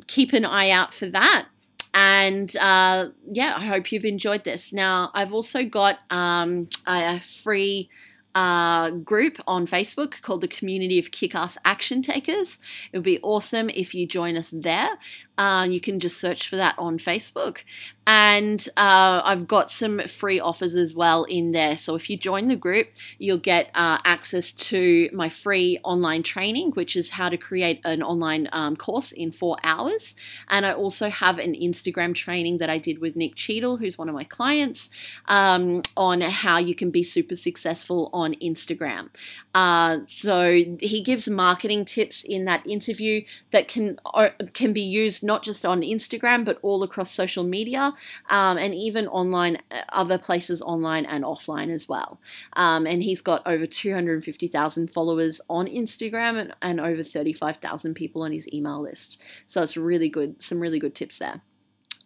keep 0.06 0.32
an 0.32 0.44
eye 0.44 0.70
out 0.70 0.92
for 0.92 1.06
that. 1.06 1.46
And 1.94 2.54
uh, 2.56 3.08
yeah, 3.28 3.54
I 3.56 3.66
hope 3.66 3.92
you've 3.92 4.04
enjoyed 4.04 4.44
this. 4.44 4.72
Now, 4.72 5.10
I've 5.14 5.32
also 5.32 5.64
got 5.64 5.98
um, 6.10 6.68
a 6.86 7.20
free 7.20 7.90
uh, 8.34 8.90
group 8.90 9.38
on 9.46 9.66
Facebook 9.66 10.22
called 10.22 10.40
the 10.40 10.48
Community 10.48 10.98
of 10.98 11.10
Kick-Ass 11.10 11.58
Action 11.64 12.00
Takers. 12.00 12.58
It 12.92 12.98
would 12.98 13.04
be 13.04 13.20
awesome 13.22 13.68
if 13.70 13.94
you 13.94 14.06
join 14.06 14.36
us 14.36 14.50
there. 14.50 14.98
Uh, 15.38 15.66
you 15.68 15.80
can 15.80 15.98
just 16.00 16.18
search 16.18 16.48
for 16.48 16.56
that 16.56 16.74
on 16.78 16.98
Facebook. 16.98 17.64
And 18.04 18.66
uh, 18.76 19.22
I've 19.24 19.46
got 19.46 19.70
some 19.70 20.00
free 20.00 20.40
offers 20.40 20.74
as 20.74 20.94
well 20.94 21.22
in 21.24 21.52
there. 21.52 21.76
So 21.76 21.94
if 21.94 22.10
you 22.10 22.16
join 22.16 22.48
the 22.48 22.56
group, 22.56 22.88
you'll 23.18 23.38
get 23.38 23.70
uh, 23.74 23.98
access 24.04 24.50
to 24.52 25.08
my 25.12 25.28
free 25.28 25.78
online 25.84 26.24
training, 26.24 26.72
which 26.72 26.96
is 26.96 27.10
how 27.10 27.28
to 27.28 27.36
create 27.36 27.80
an 27.84 28.02
online 28.02 28.48
um, 28.52 28.74
course 28.74 29.12
in 29.12 29.30
four 29.30 29.56
hours. 29.62 30.16
And 30.48 30.66
I 30.66 30.72
also 30.72 31.10
have 31.10 31.38
an 31.38 31.54
Instagram 31.54 32.12
training 32.12 32.58
that 32.58 32.68
I 32.68 32.78
did 32.78 32.98
with 32.98 33.14
Nick 33.14 33.36
Cheadle, 33.36 33.76
who's 33.76 33.96
one 33.96 34.08
of 34.08 34.16
my 34.16 34.24
clients, 34.24 34.90
um, 35.26 35.82
on 35.96 36.22
how 36.22 36.58
you 36.58 36.74
can 36.74 36.90
be 36.90 37.04
super 37.04 37.36
successful 37.36 38.10
on 38.12 38.34
Instagram. 38.34 39.10
Uh, 39.54 40.00
so 40.06 40.50
he 40.50 41.02
gives 41.04 41.28
marketing 41.28 41.84
tips 41.84 42.24
in 42.24 42.46
that 42.46 42.66
interview 42.66 43.22
that 43.52 43.68
can 43.68 43.98
uh, 44.12 44.30
can 44.54 44.72
be 44.72 44.82
used 44.82 45.21
not 45.22 45.42
just 45.42 45.64
on 45.64 45.82
Instagram 45.82 46.44
but 46.44 46.58
all 46.62 46.82
across 46.82 47.10
social 47.10 47.44
media 47.44 47.94
um, 48.30 48.58
and 48.58 48.74
even 48.74 49.06
online, 49.08 49.58
uh, 49.70 49.82
other 49.92 50.18
places 50.18 50.62
online 50.62 51.04
and 51.06 51.24
offline 51.24 51.70
as 51.70 51.88
well. 51.88 52.20
Um, 52.54 52.86
and 52.86 53.02
he's 53.02 53.20
got 53.20 53.46
over 53.46 53.66
250,000 53.66 54.92
followers 54.92 55.40
on 55.48 55.66
Instagram 55.66 56.38
and, 56.38 56.54
and 56.62 56.80
over 56.80 57.02
35,000 57.02 57.94
people 57.94 58.22
on 58.22 58.32
his 58.32 58.52
email 58.52 58.80
list. 58.80 59.22
So 59.46 59.62
it's 59.62 59.76
really 59.76 60.08
good, 60.08 60.42
some 60.42 60.60
really 60.60 60.78
good 60.78 60.94
tips 60.94 61.18
there. 61.18 61.42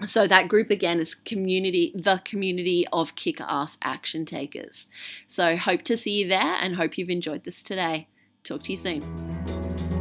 So 0.05 0.26
that 0.26 0.48
group 0.48 0.70
again 0.70 1.00
is 1.00 1.14
community, 1.14 1.92
the 1.94 2.20
community 2.24 2.87
of 2.92 3.16
kick-ass 3.16 3.79
action 3.81 4.26
takers. 4.26 4.88
So 5.26 5.57
hope 5.57 5.83
to 5.83 5.96
see 5.96 6.20
you 6.20 6.29
there 6.29 6.57
and 6.61 6.74
hope 6.74 6.98
you've 6.98 7.09
enjoyed 7.09 7.44
this 7.44 7.62
today. 7.62 8.09
Talk 8.44 8.62
to 8.64 8.72
you 8.72 8.76
soon. 8.76 9.95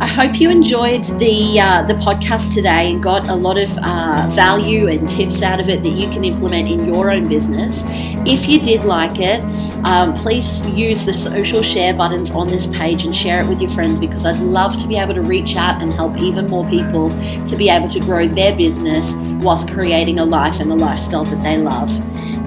I 0.00 0.06
hope 0.06 0.40
you 0.40 0.48
enjoyed 0.48 1.04
the 1.20 1.60
uh, 1.60 1.82
the 1.82 1.92
podcast 1.92 2.54
today 2.54 2.90
and 2.90 3.02
got 3.02 3.28
a 3.28 3.34
lot 3.34 3.58
of 3.58 3.70
uh, 3.82 4.30
value 4.32 4.88
and 4.88 5.06
tips 5.06 5.42
out 5.42 5.60
of 5.60 5.68
it 5.68 5.82
that 5.82 5.90
you 5.90 6.08
can 6.08 6.24
implement 6.24 6.68
in 6.68 6.92
your 6.92 7.10
own 7.10 7.28
business. 7.28 7.84
If 8.24 8.48
you 8.48 8.58
did 8.58 8.84
like 8.84 9.18
it, 9.20 9.42
um, 9.84 10.14
please 10.14 10.66
use 10.70 11.04
the 11.04 11.12
social 11.12 11.62
share 11.62 11.92
buttons 11.92 12.30
on 12.30 12.46
this 12.46 12.66
page 12.66 13.04
and 13.04 13.14
share 13.14 13.44
it 13.44 13.46
with 13.46 13.60
your 13.60 13.68
friends 13.68 14.00
because 14.00 14.24
I'd 14.24 14.40
love 14.40 14.78
to 14.78 14.88
be 14.88 14.96
able 14.96 15.12
to 15.12 15.22
reach 15.22 15.54
out 15.56 15.82
and 15.82 15.92
help 15.92 16.18
even 16.18 16.46
more 16.46 16.66
people 16.70 17.10
to 17.10 17.56
be 17.56 17.68
able 17.68 17.88
to 17.88 18.00
grow 18.00 18.26
their 18.26 18.56
business 18.56 19.16
whilst 19.44 19.70
creating 19.70 20.18
a 20.18 20.24
life 20.24 20.60
and 20.60 20.72
a 20.72 20.76
lifestyle 20.76 21.24
that 21.26 21.42
they 21.42 21.58
love. 21.58 21.90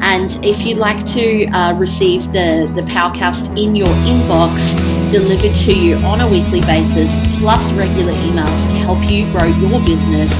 And 0.01 0.43
if 0.43 0.65
you'd 0.65 0.79
like 0.79 1.05
to 1.05 1.45
uh, 1.49 1.77
receive 1.77 2.25
the, 2.33 2.71
the 2.75 2.81
Powercast 2.81 3.61
in 3.63 3.75
your 3.75 3.87
inbox 3.87 5.02
delivered 5.13 5.54
to 5.54 5.71
you 5.71 5.95
on 5.97 6.21
a 6.21 6.28
weekly 6.28 6.60
basis, 6.62 7.19
plus 7.38 7.71
regular 7.73 8.13
emails 8.13 8.67
to 8.67 8.76
help 8.78 8.97
you 9.08 9.30
grow 9.32 9.45
your 9.45 9.80
business, 9.86 10.39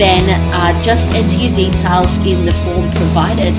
then 0.00 0.24
uh, 0.54 0.80
just 0.80 1.12
enter 1.12 1.36
your 1.36 1.52
details 1.52 2.16
in 2.24 2.46
the 2.46 2.52
form 2.52 2.90
provided 2.92 3.52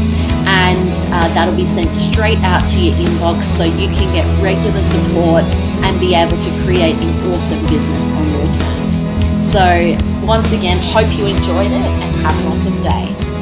and 0.50 0.90
uh, 1.14 1.32
that'll 1.36 1.56
be 1.56 1.68
sent 1.68 1.94
straight 1.94 2.40
out 2.40 2.68
to 2.68 2.80
your 2.80 2.96
inbox 2.96 3.44
so 3.44 3.64
you 3.64 3.90
can 3.90 4.12
get 4.12 4.26
regular 4.42 4.82
support 4.82 5.44
and 5.86 6.00
be 6.00 6.16
able 6.16 6.38
to 6.40 6.50
create 6.64 6.96
an 6.96 7.32
awesome 7.32 7.62
business 7.68 8.08
on 8.10 8.28
your 8.32 8.48
terms. 8.50 9.06
So, 9.46 10.26
once 10.26 10.52
again, 10.52 10.80
hope 10.80 11.16
you 11.16 11.28
enjoyed 11.28 11.68
it 11.68 11.74
and 11.74 12.16
have 12.26 12.36
an 12.40 12.52
awesome 12.52 12.80
day. 12.82 13.39